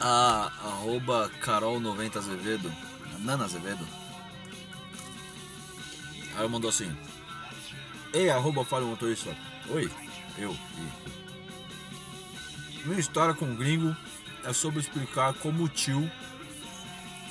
Ah, 0.00 0.50
arroba 0.64 1.30
Carol90 1.42 2.16
Azevedo. 2.16 2.72
Nana 3.18 3.44
Azevedo. 3.44 3.86
Aí 6.32 6.38
ela 6.38 6.48
mandou 6.48 6.70
assim. 6.70 6.90
Ei, 8.12 8.30
arroba 8.30 8.64
Fale 8.64 8.86
Motorista. 8.86 9.36
Oi, 9.68 9.90
eu. 10.38 10.52
E... 10.52 11.10
Minha 12.86 12.98
história 12.98 13.34
com 13.34 13.52
o 13.52 13.56
gringo 13.56 13.94
é 14.44 14.54
sobre 14.54 14.80
explicar 14.80 15.34
como 15.34 15.64
o 15.64 15.68
tio 15.68 16.10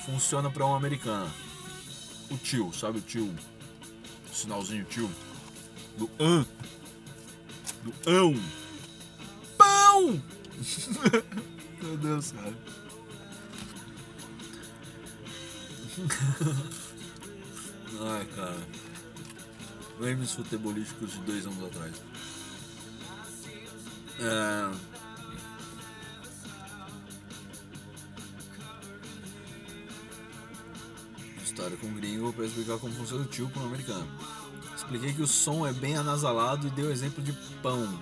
funciona 0.06 0.48
pra 0.48 0.64
uma 0.64 0.76
americana. 0.76 1.28
O 2.30 2.38
tio, 2.38 2.72
sabe 2.72 2.98
o 2.98 3.02
tio? 3.02 3.34
O 4.30 4.34
sinalzinho 4.34 4.84
tio. 4.84 5.10
Do 5.98 6.08
an. 6.20 6.46
Do 7.82 7.92
ão. 8.06 8.40
Pão! 9.58 10.22
Meu 11.90 11.98
Deus, 11.98 12.30
cara. 12.30 12.54
Ai, 18.00 18.26
cara. 18.36 18.60
Memes 19.98 20.30
futebolísticos 20.34 21.10
de 21.10 21.18
dois 21.22 21.44
anos 21.46 21.64
atrás. 21.64 22.00
É... 24.20 24.70
História 31.42 31.76
com 31.76 31.92
gringo 31.94 32.32
pra 32.32 32.44
explicar 32.46 32.78
como 32.78 32.94
funciona 32.94 33.24
o 33.24 33.26
tio 33.26 33.50
para 33.50 33.62
um 33.62 33.66
americano. 33.66 34.08
Expliquei 34.76 35.12
que 35.12 35.22
o 35.22 35.26
som 35.26 35.66
é 35.66 35.72
bem 35.72 35.96
anasalado 35.96 36.68
e 36.68 36.70
deu 36.70 36.92
exemplo 36.92 37.20
de 37.20 37.32
pão. 37.60 38.00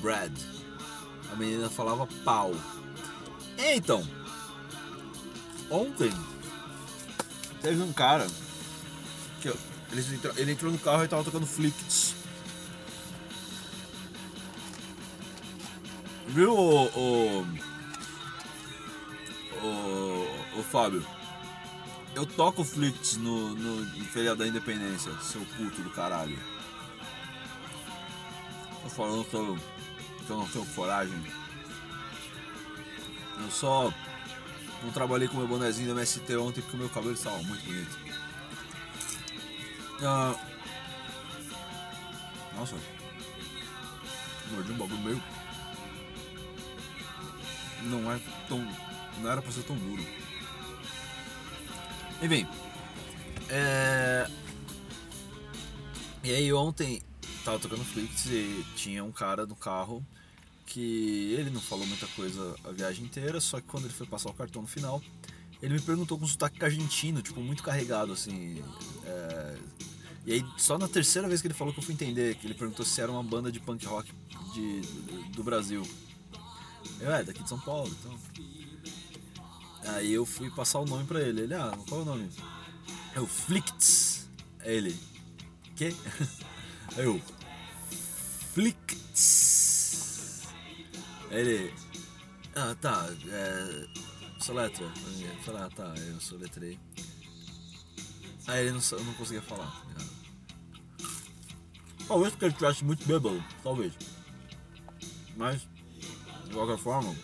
Bread. 0.00 0.32
A 1.32 1.34
menina 1.34 1.68
falava 1.68 2.06
pau. 2.24 2.54
Então. 3.76 4.02
Ontem 5.70 6.10
teve 7.60 7.82
um 7.82 7.92
cara 7.92 8.26
que 9.42 9.48
ele, 9.92 10.14
entrou, 10.14 10.34
ele 10.38 10.52
entrou 10.52 10.72
no 10.72 10.78
carro 10.78 11.04
e 11.04 11.08
tava 11.08 11.22
tocando 11.22 11.46
Flicts. 11.46 12.14
Viu 16.28 16.52
o, 16.52 16.86
o, 16.86 17.46
o, 19.62 20.58
o 20.58 20.62
Fábio? 20.62 21.06
Eu 22.14 22.24
toco 22.24 22.64
Flicts 22.64 23.18
no, 23.18 23.54
no, 23.54 23.84
no 23.84 24.04
feriado 24.06 24.38
da 24.38 24.48
independência, 24.48 25.12
seu 25.20 25.42
puto 25.54 25.82
do 25.82 25.90
caralho. 25.90 26.38
Tô 28.82 28.88
falando 28.88 29.24
que 29.26 29.34
eu, 29.34 29.58
que 30.26 30.30
eu 30.30 30.36
não 30.38 30.48
tenho 30.48 30.64
coragem. 30.66 31.45
Eu 33.38 33.50
só 33.50 33.92
não 34.82 34.90
trabalhei 34.90 35.28
com 35.28 35.36
meu 35.36 35.48
bonezinho 35.48 35.88
da 35.88 35.94
MST 35.94 36.36
ontem 36.36 36.60
porque 36.62 36.76
o 36.76 36.80
meu 36.80 36.88
cabelo 36.88 37.14
estava 37.14 37.42
muito 37.42 37.64
bonito. 37.64 37.98
Ah, 40.02 40.34
nossa, 42.54 42.76
mordi 44.50 44.72
um 44.72 44.76
bagulho 44.76 45.00
meio. 45.00 45.22
Não 47.82 48.12
é 48.12 48.20
tão. 48.48 48.58
Não 49.18 49.30
era 49.30 49.40
pra 49.40 49.52
ser 49.52 49.62
tão 49.62 49.76
duro. 49.76 50.04
Enfim. 52.22 52.46
É... 53.48 54.28
E 56.24 56.34
aí 56.34 56.52
ontem 56.52 57.02
tava 57.44 57.58
tocando 57.58 57.84
Flix 57.84 58.26
e 58.26 58.66
tinha 58.74 59.04
um 59.04 59.12
cara 59.12 59.46
no 59.46 59.54
carro 59.54 60.04
que 60.66 61.32
ele 61.38 61.48
não 61.50 61.60
falou 61.60 61.86
muita 61.86 62.06
coisa 62.08 62.56
a 62.64 62.70
viagem 62.72 63.04
inteira, 63.04 63.40
só 63.40 63.60
que 63.60 63.66
quando 63.66 63.84
ele 63.84 63.94
foi 63.94 64.06
passar 64.06 64.30
o 64.30 64.34
cartão 64.34 64.62
no 64.62 64.68
final, 64.68 65.00
ele 65.62 65.74
me 65.74 65.80
perguntou 65.80 66.18
com 66.18 66.26
sotaque 66.26 66.62
argentino, 66.64 67.22
tipo, 67.22 67.40
muito 67.40 67.62
carregado, 67.62 68.12
assim. 68.12 68.62
é, 69.04 69.58
E 70.26 70.32
aí, 70.34 70.44
só 70.58 70.76
na 70.76 70.88
terceira 70.88 71.28
vez 71.28 71.40
que 71.40 71.46
ele 71.46 71.54
falou 71.54 71.72
que 71.72 71.78
eu 71.78 71.84
fui 71.84 71.94
entender, 71.94 72.34
que 72.34 72.46
ele 72.46 72.54
perguntou 72.54 72.84
se 72.84 73.00
era 73.00 73.10
uma 73.10 73.22
banda 73.22 73.50
de 73.50 73.60
punk 73.60 73.86
rock 73.86 74.12
de, 74.52 74.80
do 75.30 75.42
Brasil. 75.44 75.82
Eu, 77.00 77.12
é, 77.12 77.22
daqui 77.22 77.42
de 77.42 77.48
São 77.48 77.60
Paulo, 77.60 77.94
então. 78.00 78.18
Aí 79.94 80.12
eu 80.12 80.26
fui 80.26 80.50
passar 80.50 80.80
o 80.80 80.84
nome 80.84 81.04
pra 81.04 81.20
ele. 81.20 81.42
Ele, 81.42 81.54
ah, 81.54 81.76
qual 81.88 82.00
é 82.00 82.02
o 82.02 82.06
nome? 82.06 82.28
É 83.14 83.20
o 83.20 83.26
Flicts. 83.26 84.28
Aí 84.60 84.74
ele? 84.76 84.96
Aí 86.96 87.04
eu, 87.04 87.20
Flicts. 88.52 89.45
Ele, 91.30 91.72
ah, 92.54 92.74
tá, 92.80 93.08
é. 93.28 93.86
Soletra. 94.40 94.84
Eu 94.84 95.42
falei, 95.42 95.62
ah, 95.62 95.70
tá, 95.74 95.94
eu 95.96 96.20
soletrei. 96.20 96.78
Aí 98.46 98.66
ele 98.66 98.72
não, 98.72 98.98
não 99.04 99.14
conseguia 99.14 99.42
falar. 99.42 99.66
tá? 99.66 100.04
Talvez 102.06 102.32
porque 102.32 102.44
ele 102.44 102.52
estivesse 102.52 102.84
muito 102.84 103.04
bêbado, 103.06 103.42
talvez. 103.62 103.92
Mas, 105.36 105.62
de 106.46 106.52
qualquer 106.52 106.78
forma. 106.78 107.14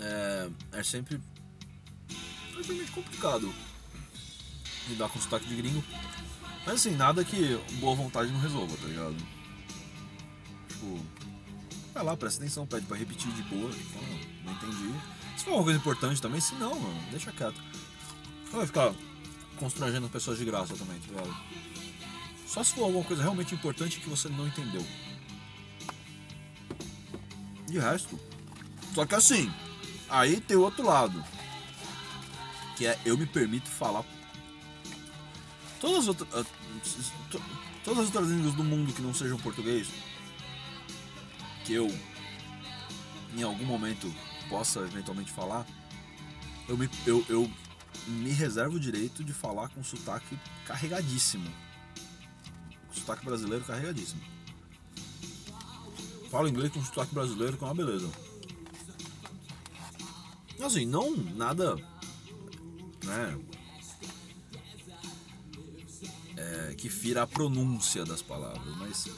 é, 0.00 0.50
é 0.72 0.82
sempre 0.82 1.20
relativamente 2.52 2.90
complicado 2.92 3.52
lidar 4.88 5.08
com 5.08 5.20
sotaque 5.20 5.46
de 5.46 5.56
gringo. 5.56 5.84
Mas 6.66 6.74
assim, 6.76 6.96
nada 6.96 7.24
que 7.24 7.58
boa 7.80 7.94
vontade 7.94 8.30
não 8.30 8.40
resolva, 8.40 8.76
tá 8.76 8.86
ligado? 8.86 9.16
Tipo, 10.68 11.00
vai 11.94 12.04
lá, 12.04 12.16
presta 12.16 12.42
atenção, 12.42 12.66
pede 12.66 12.86
pra 12.86 12.96
repetir 12.96 13.32
de 13.32 13.42
boa. 13.42 13.70
Tipo, 13.70 13.98
"Ah, 13.98 14.18
não 14.44 14.52
entendi. 14.52 14.94
Se 15.36 15.44
for 15.44 15.54
uma 15.54 15.64
coisa 15.64 15.78
importante 15.78 16.20
também, 16.20 16.40
se 16.40 16.54
não, 16.56 16.78
mano, 16.78 17.00
deixa 17.10 17.32
quieto. 17.32 17.60
Não 18.46 18.58
vai 18.58 18.66
ficar 18.66 18.92
constrangendo 19.58 20.08
pessoas 20.08 20.38
de 20.38 20.44
graça 20.44 20.74
também, 20.76 20.98
tá 21.00 21.06
ligado? 21.08 21.36
Só 22.46 22.62
se 22.64 22.74
for 22.74 22.84
alguma 22.84 23.04
coisa 23.04 23.22
realmente 23.22 23.54
importante 23.54 24.00
que 24.00 24.08
você 24.08 24.28
não 24.28 24.46
entendeu. 24.46 24.84
De 27.66 27.78
resto. 27.78 28.18
Só 28.94 29.04
que 29.04 29.14
assim, 29.14 29.52
aí 30.08 30.40
tem 30.40 30.56
o 30.56 30.62
outro 30.62 30.84
lado. 30.84 31.22
Que 32.76 32.86
é 32.86 32.98
eu 33.04 33.18
me 33.18 33.26
permito 33.26 33.68
falar. 33.68 34.04
Todas 35.80 35.98
as 35.98 36.08
outras. 36.08 36.28
ah, 36.34 36.44
to- 37.30 37.42
Todas 37.84 38.00
as 38.00 38.06
outras 38.14 38.28
línguas 38.28 38.54
do 38.54 38.64
mundo 38.64 38.92
que 38.92 39.00
não 39.00 39.14
sejam 39.14 39.38
português. 39.38 39.88
Que 41.64 41.74
eu 41.74 41.86
em 43.36 43.42
algum 43.42 43.64
momento 43.64 44.12
possa 44.48 44.80
eventualmente 44.80 45.30
falar. 45.32 45.66
Eu 46.68 46.76
me, 46.76 46.88
eu, 47.06 47.24
eu 47.28 47.50
me 48.06 48.30
reservo 48.30 48.76
o 48.76 48.80
direito 48.80 49.22
de 49.24 49.32
falar 49.32 49.68
com 49.68 49.82
sotaque 49.82 50.38
carregadíssimo. 50.66 51.50
Sotaque 52.92 53.24
brasileiro 53.24 53.64
carregadíssimo. 53.64 54.20
Falo 56.30 56.48
inglês 56.48 56.70
com 56.72 56.84
sotaque 56.84 57.14
brasileiro, 57.14 57.56
que 57.56 57.64
é 57.64 57.66
uma 57.66 57.74
beleza. 57.74 58.10
Assim, 60.62 60.84
não 60.84 61.16
nada. 61.16 61.76
Né? 63.04 63.38
É, 66.38 66.74
que 66.76 66.88
fira 66.88 67.22
a 67.22 67.26
pronúncia 67.26 68.04
das 68.04 68.22
palavras, 68.22 68.76
mas. 68.76 69.08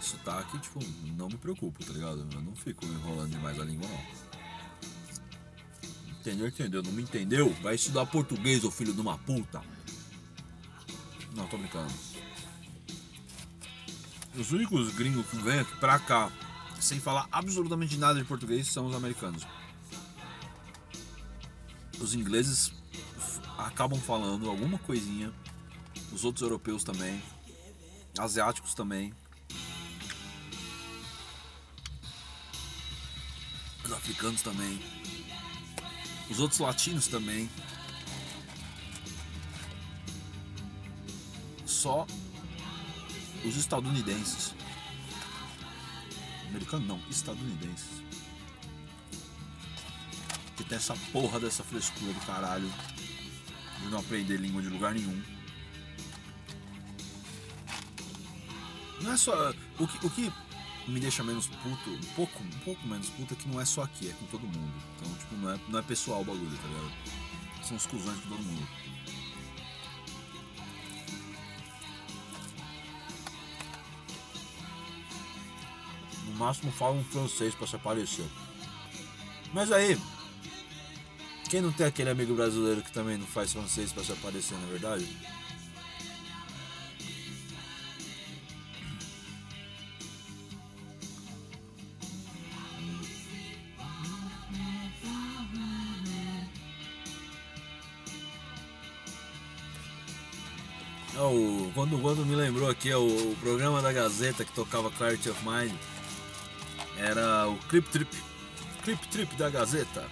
Sotaque, 0.00 0.58
tipo, 0.58 0.80
não 1.16 1.28
me 1.28 1.36
preocupo, 1.36 1.84
tá 1.84 1.92
ligado? 1.92 2.26
Eu 2.32 2.40
não 2.42 2.56
fico 2.56 2.84
enrolando 2.84 3.30
demais 3.30 3.58
a 3.60 3.64
língua, 3.64 3.88
não. 3.88 4.30
Entendeu? 6.18 6.48
Entendeu? 6.48 6.82
Não 6.82 6.92
me 6.92 7.02
entendeu? 7.02 7.54
Vai 7.62 7.76
estudar 7.76 8.04
português, 8.06 8.64
ô 8.64 8.70
filho 8.70 8.92
de 8.92 9.00
uma 9.00 9.16
puta. 9.16 9.62
Não, 11.34 11.46
tô 11.46 11.56
brincando. 11.56 11.92
Os 14.36 14.50
únicos 14.50 14.92
gringos 14.94 15.26
que 15.26 15.36
vêm 15.36 15.64
pra 15.78 15.98
cá 15.98 16.30
sem 16.80 16.98
falar 16.98 17.28
absolutamente 17.30 17.96
nada 17.96 18.18
de 18.18 18.24
português 18.24 18.66
são 18.66 18.86
os 18.86 18.94
americanos. 18.94 19.46
Os 22.00 22.14
ingleses 22.14 22.72
acabam 23.80 23.98
falando 23.98 24.50
alguma 24.50 24.78
coisinha. 24.80 25.32
Os 26.12 26.22
outros 26.22 26.42
europeus 26.42 26.84
também. 26.84 27.22
Asiáticos 28.18 28.74
também. 28.74 29.14
Os 33.82 33.90
africanos 33.90 34.42
também. 34.42 34.78
Os 36.28 36.40
outros 36.40 36.60
latinos 36.60 37.06
também. 37.06 37.48
Só 41.64 42.06
os 43.46 43.56
estadunidenses. 43.56 44.54
Americano 46.50 46.84
não, 46.84 47.00
estadunidenses. 47.08 48.02
Que 50.54 50.64
tem 50.64 50.76
essa 50.76 50.94
porra 51.14 51.40
dessa 51.40 51.64
frescura 51.64 52.12
do 52.12 52.20
caralho. 52.26 52.70
De 53.82 53.88
não 53.88 53.98
aprender 53.98 54.36
língua 54.36 54.62
de 54.62 54.68
lugar 54.68 54.94
nenhum. 54.94 55.22
Não 59.00 59.12
é 59.12 59.16
só. 59.16 59.50
O 59.78 59.86
que, 59.86 60.06
o 60.06 60.10
que 60.10 60.32
me 60.86 61.00
deixa 61.00 61.22
menos 61.22 61.46
puto, 61.46 61.90
um 61.90 62.14
pouco, 62.14 62.42
um 62.42 62.58
pouco 62.64 62.86
menos 62.86 63.08
puto, 63.10 63.34
é 63.34 63.36
que 63.36 63.48
não 63.48 63.60
é 63.60 63.64
só 63.64 63.82
aqui, 63.82 64.10
é 64.10 64.12
com 64.12 64.26
todo 64.26 64.42
mundo. 64.42 64.72
Então, 64.96 65.14
tipo, 65.14 65.36
não 65.36 65.50
é, 65.50 65.60
não 65.68 65.78
é 65.78 65.82
pessoal 65.82 66.22
o 66.22 66.24
bagulho, 66.24 66.56
tá 66.56 66.68
ligado? 66.68 66.92
São 67.64 67.76
os 67.76 67.86
cuzões 67.86 68.18
com 68.20 68.28
todo 68.28 68.42
mundo. 68.42 68.68
No 76.26 76.34
máximo 76.34 76.72
fala 76.72 76.94
um 76.94 77.04
francês 77.04 77.54
pra 77.54 77.66
se 77.66 77.76
aparecer. 77.76 78.26
Mas 79.52 79.72
aí, 79.72 79.98
quem 81.50 81.60
não 81.60 81.72
tem 81.72 81.86
aquele 81.86 82.08
amigo 82.10 82.34
brasileiro 82.34 82.80
que 82.82 82.92
também 82.92 83.18
não 83.18 83.26
faz 83.26 83.52
francês 83.52 83.92
pra 83.92 84.04
se 84.04 84.12
aparecer, 84.12 84.56
na 84.56 84.66
verdade? 84.66 85.06
É, 101.16 101.20
o- 101.20 101.70
quando, 101.74 101.98
quando 102.00 102.24
me 102.24 102.34
lembrou 102.36 102.68
aqui, 102.70 102.90
é 102.90 102.96
o, 102.96 103.32
o 103.32 103.36
programa 103.40 103.82
da 103.82 103.92
Gazeta 103.92 104.44
que 104.44 104.52
tocava 104.52 104.90
Clarity 104.90 105.30
of 105.30 105.40
Mind 105.44 105.72
era 106.96 107.48
o 107.48 107.56
Clip 107.68 107.88
Trip. 107.90 108.16
Clip 108.84 109.08
Trip 109.08 109.34
da 109.36 109.50
Gazeta. 109.50 110.06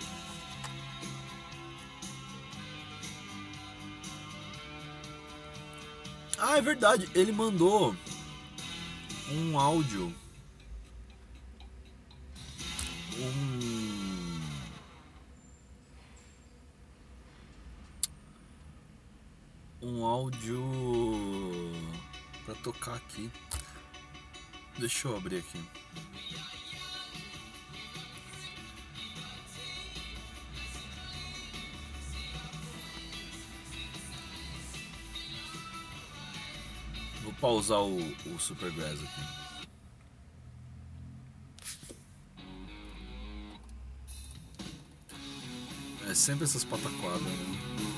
É 6.58 6.60
verdade, 6.60 7.08
ele 7.14 7.30
mandou 7.30 7.94
um 9.30 9.58
áudio. 9.58 10.12
Um. 13.16 13.78
um 19.80 20.04
áudio 20.04 20.60
pra 22.44 22.54
tocar 22.56 22.96
aqui. 22.96 23.30
Deixa 24.78 25.06
eu 25.06 25.16
abrir 25.16 25.38
aqui. 25.38 25.64
Pausar 37.40 37.82
o, 37.82 37.98
o 37.98 38.38
Supergrass 38.38 38.98
aqui. 39.02 39.48
É 46.08 46.14
sempre 46.14 46.44
essas 46.44 46.64
pataquadas, 46.64 47.20
né? 47.20 47.97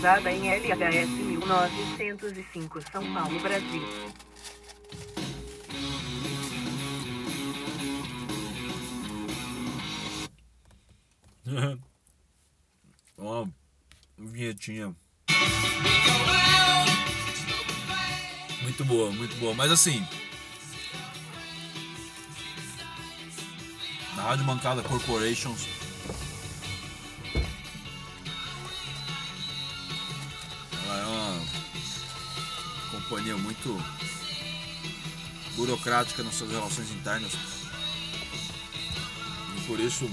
realizada 0.00 0.32
em 0.32 0.48
LHS 0.48 1.10
1905 1.10 2.80
São 2.90 3.12
Paulo, 3.12 3.38
Brasil. 3.40 3.82
Ó, 13.18 13.46
vinhetinha. 14.16 14.96
Muito 18.62 18.84
boa, 18.84 19.10
muito 19.10 19.36
boa. 19.36 19.54
Mas 19.54 19.70
assim. 19.70 20.02
Na 24.16 24.22
Rádio 24.22 24.44
Bancada 24.44 24.82
Corporations 24.82 25.79
companhia 33.10 33.36
muito 33.36 33.76
burocrática 35.56 36.22
nas 36.22 36.36
suas 36.36 36.52
relações 36.52 36.92
internas. 36.92 37.32
E 39.56 39.60
por 39.66 39.80
isso 39.80 40.08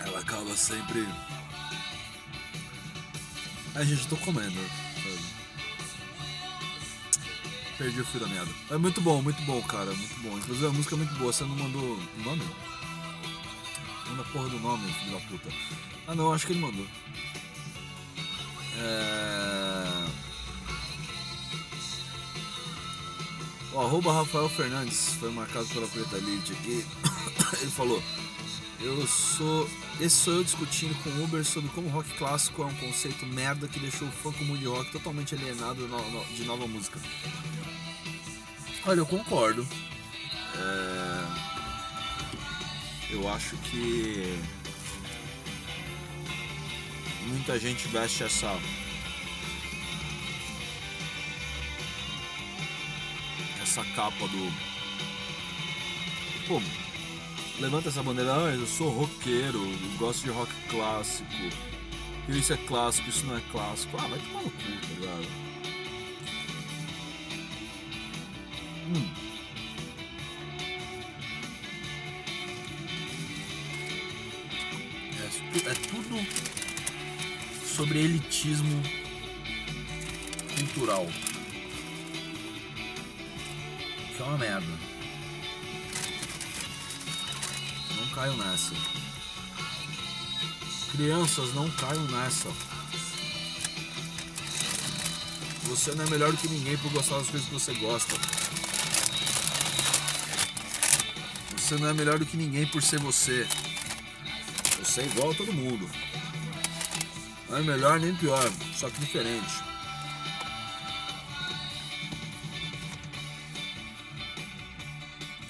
ela 0.00 0.18
acaba 0.18 0.56
sempre. 0.56 1.06
Ai, 3.76 3.86
gente, 3.86 4.08
tô 4.08 4.16
comendo. 4.16 4.58
Perdi 7.78 8.00
o 8.00 8.06
fio 8.06 8.20
da 8.20 8.26
meada. 8.26 8.50
É 8.70 8.76
muito 8.76 9.00
bom, 9.00 9.22
muito 9.22 9.40
bom, 9.42 9.62
cara. 9.62 9.92
Muito 9.92 10.20
bom. 10.20 10.36
Inclusive 10.36 10.66
a 10.66 10.70
música 10.70 10.96
é 10.96 10.98
muito 10.98 11.14
boa. 11.14 11.32
Você 11.32 11.44
não 11.44 11.54
mandou 11.54 11.96
o 11.96 12.22
nome? 12.24 12.42
Porra 14.32 14.48
do 14.48 14.60
nome, 14.60 14.92
filho 14.92 15.12
da 15.12 15.20
puta. 15.26 15.48
Ah 16.06 16.14
não, 16.14 16.32
acho 16.32 16.46
que 16.46 16.52
ele 16.52 16.60
mandou. 16.60 16.86
É... 18.78 20.06
O 23.76 23.80
arroba 23.80 24.10
Rafael 24.10 24.48
Fernandes 24.48 25.14
foi 25.20 25.30
marcado 25.30 25.66
pela 25.66 25.86
Preta 25.86 26.16
Elite 26.16 26.52
aqui. 26.52 26.82
Ele 27.60 27.70
falou: 27.70 28.02
Eu 28.80 29.06
sou. 29.06 29.68
Esse 30.00 30.16
sou 30.16 30.34
eu 30.34 30.44
discutindo 30.44 30.94
com 31.02 31.10
o 31.10 31.24
Uber 31.24 31.44
sobre 31.44 31.68
como 31.70 31.88
rock 31.90 32.08
clássico 32.16 32.62
é 32.62 32.64
um 32.64 32.74
conceito 32.76 33.26
merda 33.26 33.68
que 33.68 33.78
deixou 33.78 34.08
o 34.08 34.10
fã 34.10 34.32
comum 34.32 34.56
de 34.56 34.64
rock 34.64 34.90
totalmente 34.90 35.34
alienado 35.34 35.86
de 36.34 36.44
nova 36.44 36.66
música. 36.66 36.98
Olha, 38.86 39.00
eu 39.00 39.06
concordo. 39.06 39.66
É, 40.54 41.55
Eu 43.10 43.28
acho 43.28 43.56
que 43.58 44.38
muita 47.26 47.58
gente 47.58 47.86
veste 47.88 48.24
essa 48.24 48.58
essa 53.62 53.84
capa 53.94 54.26
do 54.28 54.52
pô 56.46 56.60
levanta 57.60 57.88
essa 57.88 58.02
bandeira 58.02 58.32
ah, 58.34 58.54
eu 58.54 58.66
sou 58.66 58.90
roqueiro 58.90 59.58
eu 59.58 59.98
gosto 59.98 60.22
de 60.24 60.30
rock 60.30 60.52
clássico 60.68 61.28
isso 62.28 62.52
é 62.52 62.56
clássico 62.56 63.08
isso 63.08 63.26
não 63.26 63.36
é 63.36 63.42
clássico 63.50 63.96
ah 63.98 64.06
vai 64.06 64.18
tomar 64.18 64.42
no 64.42 64.50
cu 64.50 64.58
tá 64.58 64.88
ligado 65.00 65.46
Hum. 68.88 69.15
Sobre 77.76 77.98
elitismo 77.98 78.82
cultural. 80.58 81.06
Que 84.16 84.22
é 84.22 84.24
uma 84.24 84.38
merda. 84.38 84.66
Não 87.96 88.08
caio 88.14 88.34
nessa. 88.38 88.72
Crianças, 90.90 91.52
não 91.52 91.70
caiam 91.72 92.04
nessa. 92.04 92.48
Você 95.64 95.92
não 95.94 96.06
é 96.06 96.10
melhor 96.10 96.32
do 96.32 96.38
que 96.38 96.48
ninguém 96.48 96.78
por 96.78 96.90
gostar 96.92 97.18
das 97.18 97.28
coisas 97.28 97.46
que 97.46 97.54
você 97.54 97.74
gosta. 97.74 98.14
Você 101.58 101.74
não 101.74 101.90
é 101.90 101.92
melhor 101.92 102.18
do 102.18 102.24
que 102.24 102.38
ninguém 102.38 102.66
por 102.66 102.82
ser 102.82 103.00
você. 103.00 103.46
Você 104.78 105.02
é 105.02 105.04
igual 105.04 105.32
a 105.32 105.34
todo 105.34 105.52
mundo. 105.52 105.86
Não 107.56 107.62
é 107.62 107.64
melhor 107.64 107.98
nem 107.98 108.14
pior, 108.14 108.52
só 108.74 108.90
que 108.90 109.00
diferente. 109.00 109.62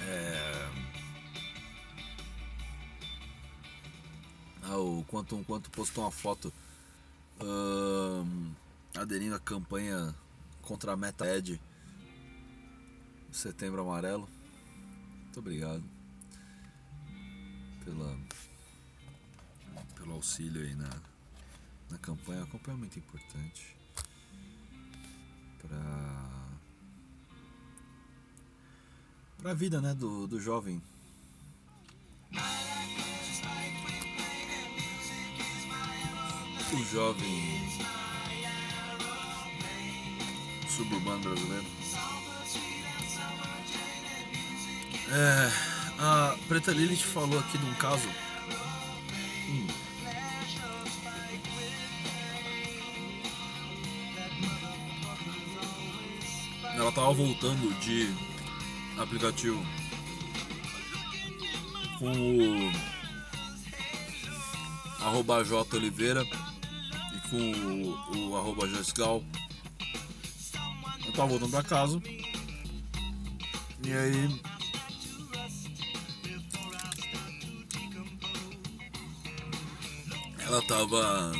É... 0.03 0.69
Ah, 4.63 4.77
o 4.77 5.05
Quanto 5.09 5.69
postou 5.73 6.05
uma 6.05 6.13
foto 6.13 6.53
ahn, 7.41 8.53
aderindo 8.97 9.35
à 9.35 9.41
campanha 9.41 10.15
contra 10.63 10.93
a 10.93 10.97
Meta 10.97 11.27
Ed 11.27 11.61
Setembro 13.33 13.83
Amarelo. 13.83 14.29
Muito 15.25 15.41
obrigado 15.41 15.83
pela, 17.85 18.17
pelo 19.97 20.13
auxílio 20.13 20.63
aí 20.63 20.77
na 20.77 21.16
campanha. 22.17 22.43
A 22.43 22.47
campanha 22.47 22.77
é 22.77 22.79
muito 22.79 22.99
importante 22.99 23.77
para 25.61 26.27
para 29.39 29.51
a 29.51 29.55
vida 29.55 29.81
né, 29.81 29.95
do, 29.95 30.27
do 30.27 30.41
jovem. 30.41 30.83
O 36.73 36.85
jovem 36.93 37.69
suburbano 40.69 41.23
brasileiro. 41.23 41.67
É, 45.09 45.53
a 45.99 46.37
Preta 46.49 46.73
Lilith 46.73 47.05
falou 47.05 47.39
aqui 47.39 47.57
de 47.57 47.65
um 47.65 47.75
caso. 47.75 48.26
Tava 56.97 57.13
voltando 57.13 57.79
de 57.81 58.09
aplicativo 58.99 59.63
com 61.99 62.11
o 62.11 62.73
arroba 65.05 65.45
J 65.45 65.77
Oliveira 65.77 66.23
e 66.25 67.29
com 67.29 67.53
o, 67.53 68.31
o 68.31 68.37
arroba 68.39 68.67
Josgal. 68.67 69.23
Eu 71.05 71.13
tava 71.13 71.29
voltando 71.29 71.51
pra 71.51 71.63
casa. 71.63 72.03
E 73.85 73.93
aí 73.93 74.41
ela 80.39 80.63
tava 80.63 81.33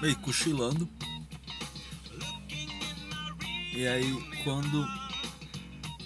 meio 0.00 0.16
cochilando. 0.20 0.88
E 3.72 3.86
aí 3.86 4.42
quando 4.44 4.86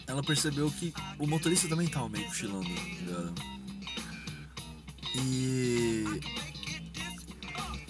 ela 0.07 0.23
percebeu 0.23 0.71
que 0.71 0.95
o 1.19 1.27
motorista 1.27 1.69
também 1.69 1.89
tava 1.89 2.09
meio 2.09 2.27
cochilando? 2.27 2.69
E 5.15 6.05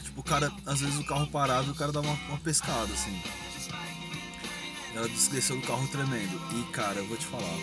tipo, 0.03 0.21
o 0.21 0.25
cara, 0.25 0.53
às 0.65 0.81
vezes 0.81 0.99
o 0.99 1.05
carro 1.05 1.27
parado, 1.27 1.71
o 1.71 1.75
cara 1.75 1.93
dá 1.93 2.01
uma, 2.01 2.15
uma 2.29 2.39
pescada 2.39 2.93
assim. 2.93 3.21
Ela 4.95 5.09
desceu 5.09 5.61
do 5.61 5.67
carro 5.67 5.87
tremendo. 5.89 6.41
E 6.59 6.73
cara, 6.73 6.99
eu 6.99 7.07
vou 7.07 7.17
te 7.17 7.27
falar, 7.27 7.59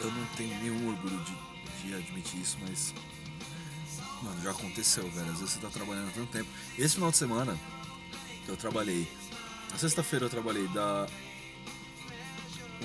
eu 0.00 0.10
não 0.10 0.26
tenho 0.36 0.56
nenhum 0.60 0.88
orgulho 0.88 1.20
de, 1.24 1.88
de 1.88 1.94
admitir 1.94 2.40
isso, 2.40 2.56
mas 2.62 2.94
Mano, 4.22 4.42
já 4.42 4.50
aconteceu, 4.50 5.08
velho. 5.10 5.30
Às 5.30 5.40
vezes 5.40 5.54
você 5.54 5.60
tá 5.60 5.68
trabalhando 5.68 6.08
há 6.08 6.12
tanto 6.12 6.32
tempo. 6.32 6.48
Esse 6.78 6.94
final 6.94 7.10
de 7.10 7.16
semana, 7.16 7.56
eu 8.48 8.56
trabalhei. 8.56 9.06
Na 9.70 9.78
sexta-feira 9.78 10.24
eu 10.24 10.30
trabalhei 10.30 10.66
da 10.68 11.06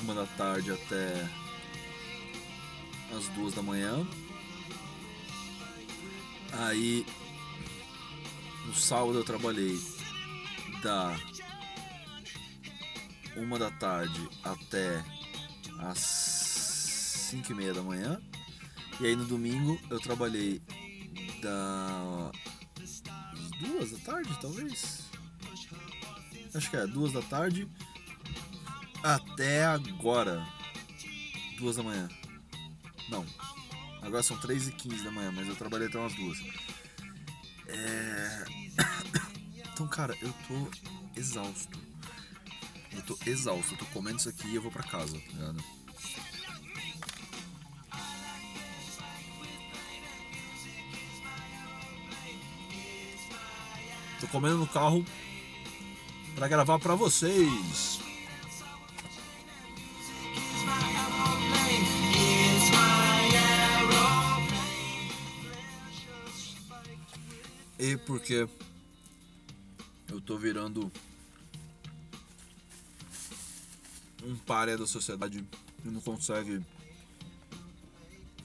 uma 0.01 0.13
da 0.15 0.25
tarde 0.25 0.71
até 0.71 1.29
as 3.15 3.27
duas 3.29 3.53
da 3.53 3.61
manhã. 3.61 4.05
Aí 6.53 7.05
no 8.65 8.73
sábado 8.73 9.19
eu 9.19 9.23
trabalhei 9.23 9.79
da 10.81 11.15
uma 13.35 13.57
da 13.57 13.71
tarde 13.71 14.27
até 14.43 15.03
as 15.79 15.99
cinco 15.99 17.51
e 17.51 17.55
meia 17.55 17.73
da 17.73 17.81
manhã. 17.81 18.19
E 18.99 19.05
aí 19.05 19.15
no 19.15 19.25
domingo 19.25 19.79
eu 19.89 19.99
trabalhei 19.99 20.61
da 21.41 22.31
duas 23.59 23.91
da 23.91 23.97
tarde, 23.99 24.37
talvez. 24.41 25.01
Acho 26.53 26.69
que 26.69 26.75
é 26.75 26.85
duas 26.87 27.13
da 27.13 27.21
tarde 27.21 27.67
até 29.03 29.65
agora, 29.65 30.45
duas 31.57 31.75
da 31.75 31.83
manhã. 31.83 32.07
Não, 33.09 33.25
agora 34.01 34.23
são 34.23 34.37
três 34.37 34.67
e 34.67 34.71
quinze 34.71 35.03
da 35.03 35.11
manhã, 35.11 35.31
mas 35.31 35.47
eu 35.47 35.55
trabalhei 35.55 35.87
até 35.87 35.97
umas 35.97 36.13
duas. 36.15 36.37
É... 37.67 38.45
Então, 39.73 39.87
cara, 39.87 40.15
eu 40.21 40.31
tô 40.47 41.19
exausto. 41.19 41.79
Eu 42.91 43.01
tô 43.01 43.17
exausto, 43.25 43.73
eu 43.73 43.77
tô 43.79 43.85
comendo 43.85 44.19
isso 44.19 44.29
aqui 44.29 44.47
e 44.47 44.55
eu 44.55 44.61
vou 44.61 44.71
pra 44.71 44.83
casa, 44.83 45.13
tá 45.13 45.31
ligado? 45.33 45.63
Tô 54.19 54.27
comendo 54.27 54.57
no 54.57 54.67
carro 54.67 55.03
pra 56.35 56.47
gravar 56.47 56.77
pra 56.77 56.93
vocês. 56.93 57.90
E 67.83 67.97
porque 67.97 68.47
eu 70.07 70.21
tô 70.21 70.37
virando 70.37 70.91
um 74.23 74.35
párea 74.35 74.77
da 74.77 74.85
sociedade 74.85 75.43
e 75.83 75.87
não 75.89 75.99
consegue 75.99 76.63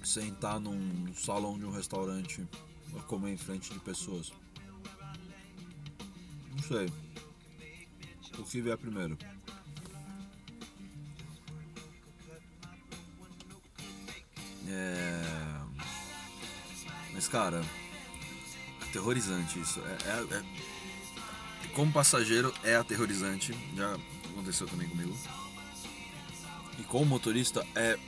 sentar 0.03 0.59
num 0.59 1.13
salão 1.13 1.59
de 1.59 1.67
um 1.67 1.71
restaurante 1.71 2.49
ou 2.95 3.03
comer 3.03 3.35
em 3.35 3.37
frente 3.37 3.75
de 3.75 3.79
pessoas. 3.81 4.33
Não 6.53 6.63
sei. 6.63 6.91
O 8.39 8.43
que 8.43 8.63
vier 8.63 8.79
primeiro? 8.79 9.19
É... 14.67 15.61
Mas 17.13 17.29
cara, 17.29 17.63
aterrorizante 18.97 19.61
isso. 19.61 19.81
É, 19.81 19.93
é- 20.09 20.37
é- 20.39 21.69
Como 21.75 21.93
passageiro 21.93 22.53
é 22.65 22.75
aterrorizante. 22.77 23.53
Já 23.77 23.95
aconteceu 24.31 24.67
também 24.67 24.89
comigo. 24.89 25.15
E 26.79 26.83
como 26.85 27.05
motorista 27.05 27.67
é. 27.75 27.99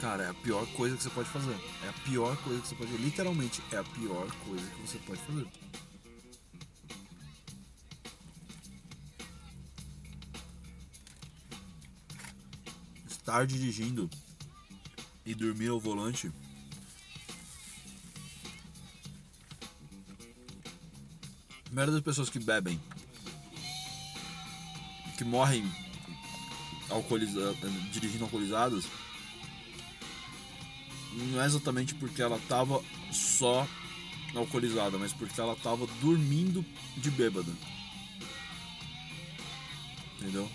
Cara, 0.00 0.24
é 0.24 0.28
a 0.28 0.34
pior 0.34 0.66
coisa 0.74 0.96
que 0.96 1.02
você 1.02 1.10
pode 1.10 1.28
fazer. 1.30 1.56
É 1.84 1.88
a 1.88 1.92
pior 2.04 2.36
coisa 2.38 2.60
que 2.60 2.68
você 2.68 2.74
pode 2.74 2.90
fazer. 2.92 3.02
Literalmente, 3.02 3.62
é 3.72 3.78
a 3.78 3.84
pior 3.84 4.30
coisa 4.46 4.64
que 4.70 4.80
você 4.82 4.98
pode 4.98 5.20
fazer. 5.22 5.46
Estar 13.08 13.46
dirigindo 13.46 14.08
e 15.24 15.34
dormir 15.34 15.68
ao 15.68 15.80
volante. 15.80 16.30
A 21.70 21.74
maioria 21.74 21.94
das 21.94 22.02
pessoas 22.02 22.30
que 22.30 22.38
bebem, 22.38 22.80
que 25.16 25.24
morrem 25.24 25.70
alcooliza- 26.88 27.54
dirigindo 27.92 28.24
alcoolizadas, 28.24 28.84
não 31.12 31.42
é 31.42 31.46
exatamente 31.46 31.94
porque 31.94 32.22
ela 32.22 32.38
tava 32.48 32.82
só 33.12 33.66
alcoolizada, 34.34 34.98
mas 34.98 35.12
porque 35.12 35.40
ela 35.40 35.56
tava 35.56 35.86
dormindo 36.00 36.64
de 36.96 37.10
bêbada. 37.10 37.52
Entendeu? 40.20 40.50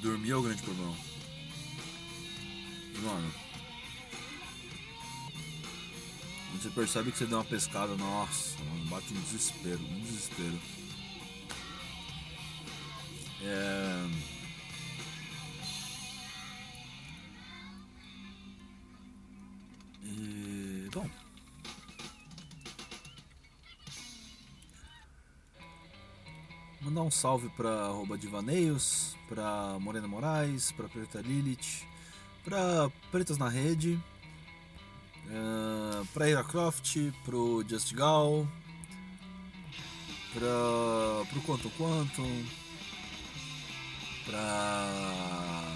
Dormir 0.00 0.30
é 0.30 0.36
o 0.36 0.42
grande 0.42 0.62
problema. 0.62 0.96
Mano, 3.02 3.32
você 6.52 6.70
percebe 6.70 7.12
que 7.12 7.18
você 7.18 7.26
deu 7.26 7.38
uma 7.38 7.44
pescada, 7.44 7.96
nossa, 7.96 8.58
mano, 8.64 8.86
bate 8.86 9.12
um 9.12 9.20
desespero, 9.20 9.80
um 9.80 10.00
desespero. 10.00 10.60
É... 13.42 14.06
E, 20.02 20.88
bom. 20.92 21.08
Mandar 26.82 27.02
um 27.02 27.10
salve 27.10 27.48
pra 27.50 27.86
arroba 27.86 28.18
Divaneios, 28.18 29.16
pra 29.28 29.78
Morena 29.78 30.08
Moraes, 30.08 30.72
pra 30.72 30.88
Preta 30.88 31.20
Lilith, 31.20 31.86
pra 32.44 32.90
Pretas 33.10 33.38
na 33.38 33.48
Rede, 33.48 34.02
eh, 35.30 36.02
pra 36.12 36.28
Ira 36.28 36.42
Croft, 36.42 36.96
pro 37.24 37.64
Just 37.68 37.94
Gal, 37.94 38.46
pra, 40.34 41.26
pro 41.30 41.40
Quantum 41.42 41.70
Quantum, 41.70 42.44
pra, 44.26 45.66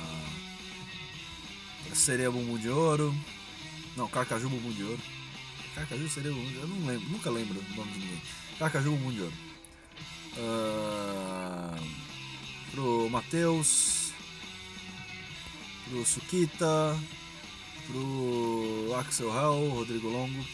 pra 1.86 1.94
Sereia 1.94 2.30
Bumbum 2.30 2.58
de 2.58 2.68
Ouro, 2.68 3.14
não, 3.96 4.08
Carcaju 4.08 4.48
Bumbum 4.48 4.72
de 4.72 4.82
Ouro, 4.82 5.02
Carcaju 5.74 6.08
Sereia 6.08 6.34
Bumbum 6.34 6.50
de 6.50 6.56
Ouro, 6.58 6.68
eu 6.68 6.76
não 6.76 6.86
lembro, 6.86 7.08
nunca 7.10 7.30
lembro 7.30 7.60
o 7.60 7.76
nome 7.76 7.92
de 7.92 7.98
ninguém, 8.00 8.22
Carcaju 8.58 8.90
Bumbum 8.90 9.12
de 9.12 9.20
Ouro. 9.20 9.34
Ah, 10.36 11.78
pro 12.72 13.08
Matheus, 13.08 14.12
pro 15.88 16.04
Sukita, 16.04 16.98
pro 17.86 18.94
Axel 18.98 19.28
Hell, 19.28 19.70
Rodrigo 19.70 20.08
Longo. 20.08 20.44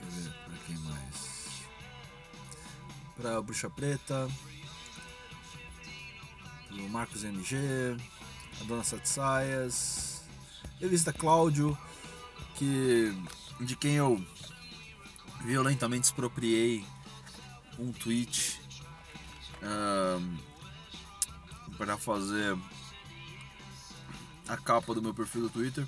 Deixa 0.00 0.16
eu 0.16 0.22
ver 0.22 0.32
pra 0.44 0.56
quem 0.66 0.76
mais. 0.78 1.48
Pra 3.16 3.42
Bruxa 3.42 3.70
Preta, 3.70 4.28
pro 6.68 6.88
Marcos 6.88 7.24
MG, 7.24 7.56
a 8.60 8.64
Dona 8.64 8.84
Sete 8.84 9.08
Saias, 9.08 10.22
revista 10.80 11.12
Cláudio, 11.12 11.76
que 12.56 13.12
de 13.60 13.76
quem 13.76 13.94
eu 13.94 14.24
violentamente 15.44 16.04
expropriei 16.04 16.84
um 17.78 17.92
tweet 17.92 18.60
para 21.78 21.96
fazer 21.96 22.56
a 24.48 24.56
capa 24.56 24.94
do 24.94 25.02
meu 25.02 25.14
perfil 25.14 25.42
do 25.42 25.50
Twitter. 25.50 25.86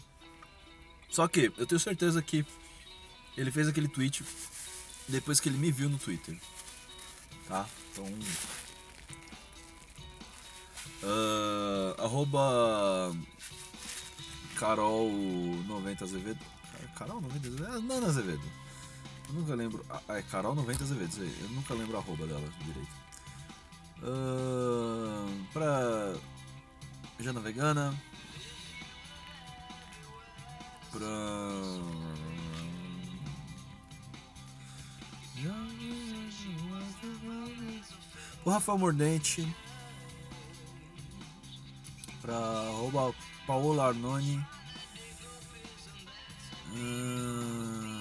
Só 1.10 1.28
que 1.28 1.52
eu 1.56 1.66
tenho 1.66 1.80
certeza 1.80 2.20
que 2.22 2.44
ele 3.36 3.50
fez 3.50 3.68
aquele 3.68 3.88
tweet 3.88 4.24
depois 5.08 5.40
que 5.40 5.48
ele 5.48 5.58
me 5.58 5.70
viu 5.70 5.88
no 5.88 5.98
Twitter. 5.98 6.36
Tá? 7.48 7.66
Então. 7.92 8.06
ah, 11.02 12.02
arroba 12.02 13.14
Carol 14.56 15.10
90 15.66 16.04
Azevedo. 16.04 16.40
Carol 16.96 17.20
90 17.20 17.48
Azevedo? 17.48 17.76
É, 17.76 17.80
Nana 17.80 18.06
Azevedo. 18.06 18.42
Eu 19.28 19.34
nunca 19.34 19.54
lembro. 19.54 19.84
Ah, 19.90 20.00
é 20.08 20.22
Carol 20.22 20.54
90 20.54 20.84
Azevedo. 20.84 21.36
Eu 21.42 21.48
nunca 21.50 21.74
lembro 21.74 21.96
a 21.96 22.00
arroba 22.00 22.26
dela 22.26 22.48
direito. 22.64 23.04
Ahn, 24.02 25.44
pra 25.52 26.14
Jana 27.20 27.40
Vegana. 27.40 27.94
Pra. 30.94 31.08
O 38.44 38.50
Rafael 38.50 38.78
Mordente. 38.78 39.52
Pra 42.22 42.36
arroba 42.36 43.12
Paola 43.44 43.88
Arnoni. 43.88 44.46
Ahn, 46.76 47.94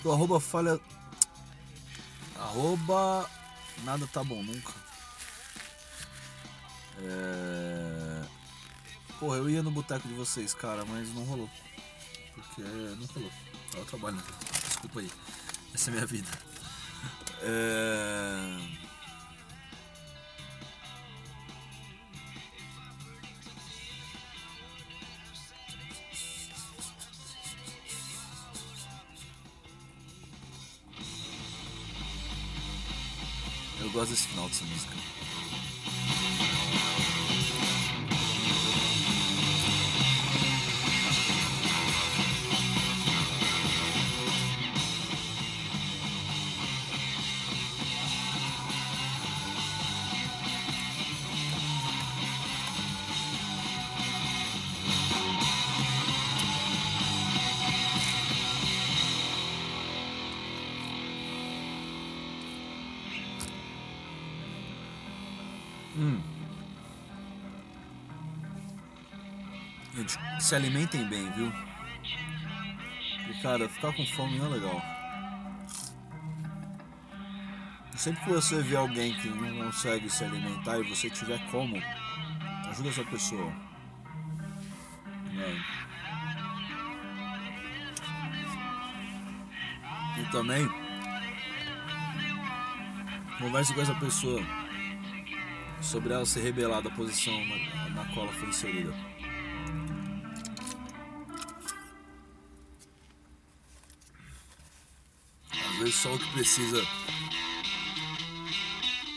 Pro 0.00 0.12
arroba 0.12 0.38
falha. 0.38 0.80
Arroba. 2.38 3.28
Nada 3.84 4.06
tá 4.06 4.22
bom 4.22 4.40
nunca. 4.42 4.89
É. 7.02 8.22
Porra, 9.18 9.36
eu 9.36 9.50
ia 9.50 9.62
no 9.62 9.70
boteco 9.70 10.08
de 10.08 10.14
vocês, 10.14 10.54
cara, 10.54 10.84
mas 10.86 11.12
não 11.14 11.24
rolou. 11.24 11.50
Porque 12.34 12.62
não 12.62 13.06
rolou. 13.06 13.30
Tava 13.70 13.84
trabalhando. 13.84 14.24
Desculpa 14.66 15.00
aí. 15.00 15.10
Essa 15.74 15.90
é 15.90 15.92
a 15.92 15.94
minha 15.94 16.06
vida. 16.06 16.28
É. 17.42 18.80
Eu 33.80 33.90
gosto 33.90 34.10
desse 34.10 34.28
final 34.28 34.48
dessa 34.48 34.64
música. 34.64 34.94
Se 70.50 70.56
alimentem 70.56 71.04
bem, 71.04 71.30
viu? 71.30 71.52
Porque, 73.24 73.40
cara, 73.40 73.68
ficar 73.68 73.92
com 73.92 74.04
fome 74.04 74.36
não 74.36 74.46
é 74.46 74.48
legal. 74.48 74.82
Sempre 77.96 78.24
que 78.24 78.30
você 78.30 78.60
vê 78.60 78.74
alguém 78.74 79.14
que 79.14 79.28
não 79.28 79.66
consegue 79.66 80.10
se 80.10 80.24
alimentar 80.24 80.80
e 80.80 80.88
você 80.88 81.08
tiver 81.08 81.38
como, 81.52 81.80
ajuda 82.68 82.88
essa 82.88 83.04
pessoa. 83.04 83.52
Né? 85.32 85.64
E 90.18 90.32
também 90.32 90.68
converse 93.38 93.72
com 93.72 93.82
essa 93.82 93.94
pessoa 93.94 94.42
sobre 95.80 96.12
ela 96.12 96.26
se 96.26 96.40
rebelar 96.40 96.82
da 96.82 96.90
posição 96.90 97.32
na, 97.46 97.90
na 97.90 98.04
qual 98.12 98.26
ela 98.26 98.34
foi 98.34 98.48
inserida. 98.48 99.19
O 105.90 106.18
que 106.20 106.26
precisa 106.30 106.86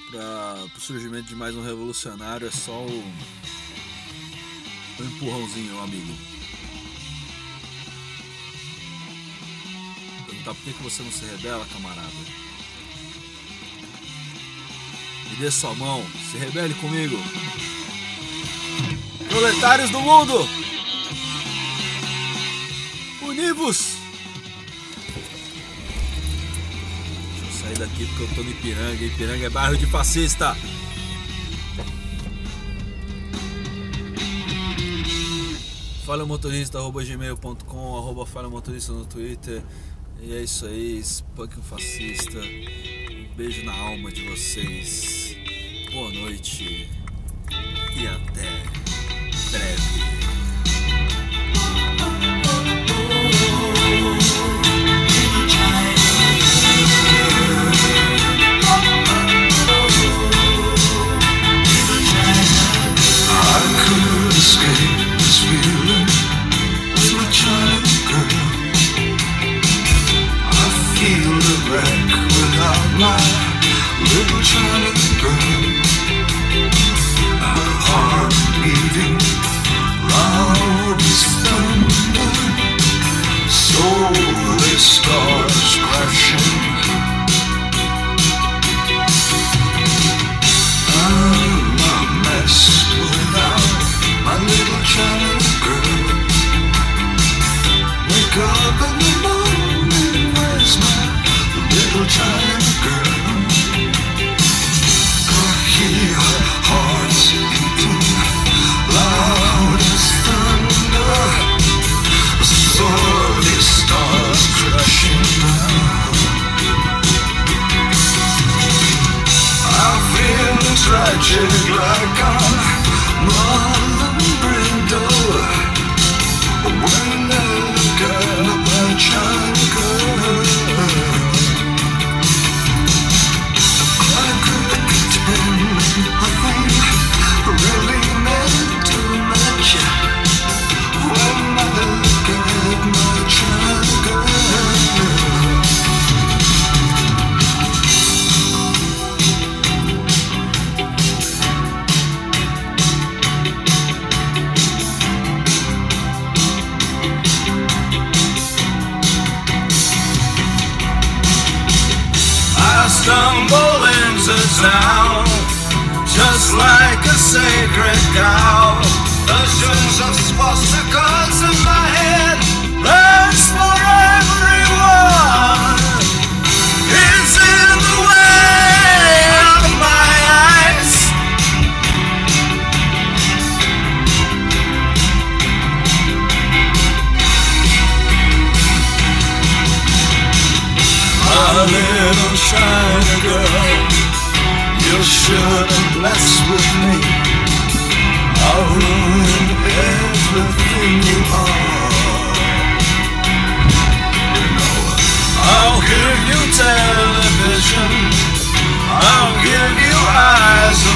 para 0.09 0.65
o 0.76 0.82
surgimento 0.82 1.28
de 1.28 1.36
mais 1.36 1.55
um 1.55 1.63
revolucionário 1.63 2.47
é 2.47 2.51
só 2.51 2.71
o, 2.71 3.13
o 4.99 5.03
empurrãozinho, 5.03 5.80
amigo. 5.80 6.17
Perguntar 10.26 10.55
por 10.55 10.63
que, 10.63 10.74
que 10.74 10.82
você 10.82 11.03
não 11.03 11.11
se 11.11 11.26
rebela, 11.26 11.63
camarada? 11.71 12.09
Me 15.30 15.36
dê 15.36 15.51
sua 15.51 15.76
mão, 15.76 16.03
se 16.32 16.38
rebele 16.39 16.74
comigo. 16.74 17.17
Proletários 19.30 19.91
do 19.91 20.01
mundo! 20.01 20.49
Univos! 23.21 23.82
Daqui 27.93 28.07
porque 28.07 28.23
eu 28.23 28.35
tô 28.35 28.41
no 28.43 28.49
Ipiranga. 28.49 29.05
Ipiranga 29.05 29.45
é 29.45 29.49
bairro 29.49 29.77
de 29.77 29.85
fascista. 29.85 30.57
falhamotorista.gmail.com 36.03 37.97
arroba 37.97 38.25
falhamotorista 38.25 38.91
no 38.91 39.05
Twitter 39.05 39.63
e 40.21 40.33
é 40.33 40.41
isso 40.41 40.65
aí, 40.65 41.01
Spunk 41.01 41.55
fascista 41.61 42.39
um 42.39 43.35
beijo 43.37 43.63
na 43.63 43.73
alma 43.73 44.11
de 44.11 44.27
vocês 44.27 45.37
boa 45.93 46.11
noite 46.11 46.89
e 47.95 48.05
até 48.05 48.63
breve 49.49 50.12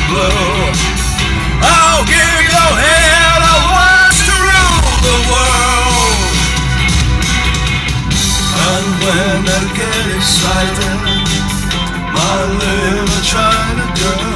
blue. 0.07 0.71
I'll 1.59 2.03
give 2.05 2.39
your 2.53 2.71
head 2.83 3.41
a 3.43 3.57
want 3.71 4.15
to 4.27 4.35
rule 4.47 4.95
the 5.07 5.17
world. 5.31 6.19
And 8.67 8.87
when 9.03 9.39
I 9.57 9.61
get 9.79 10.05
excited, 10.17 10.99
my 12.15 12.37
little 12.61 13.21
China 13.23 13.85
girl. 13.99 14.26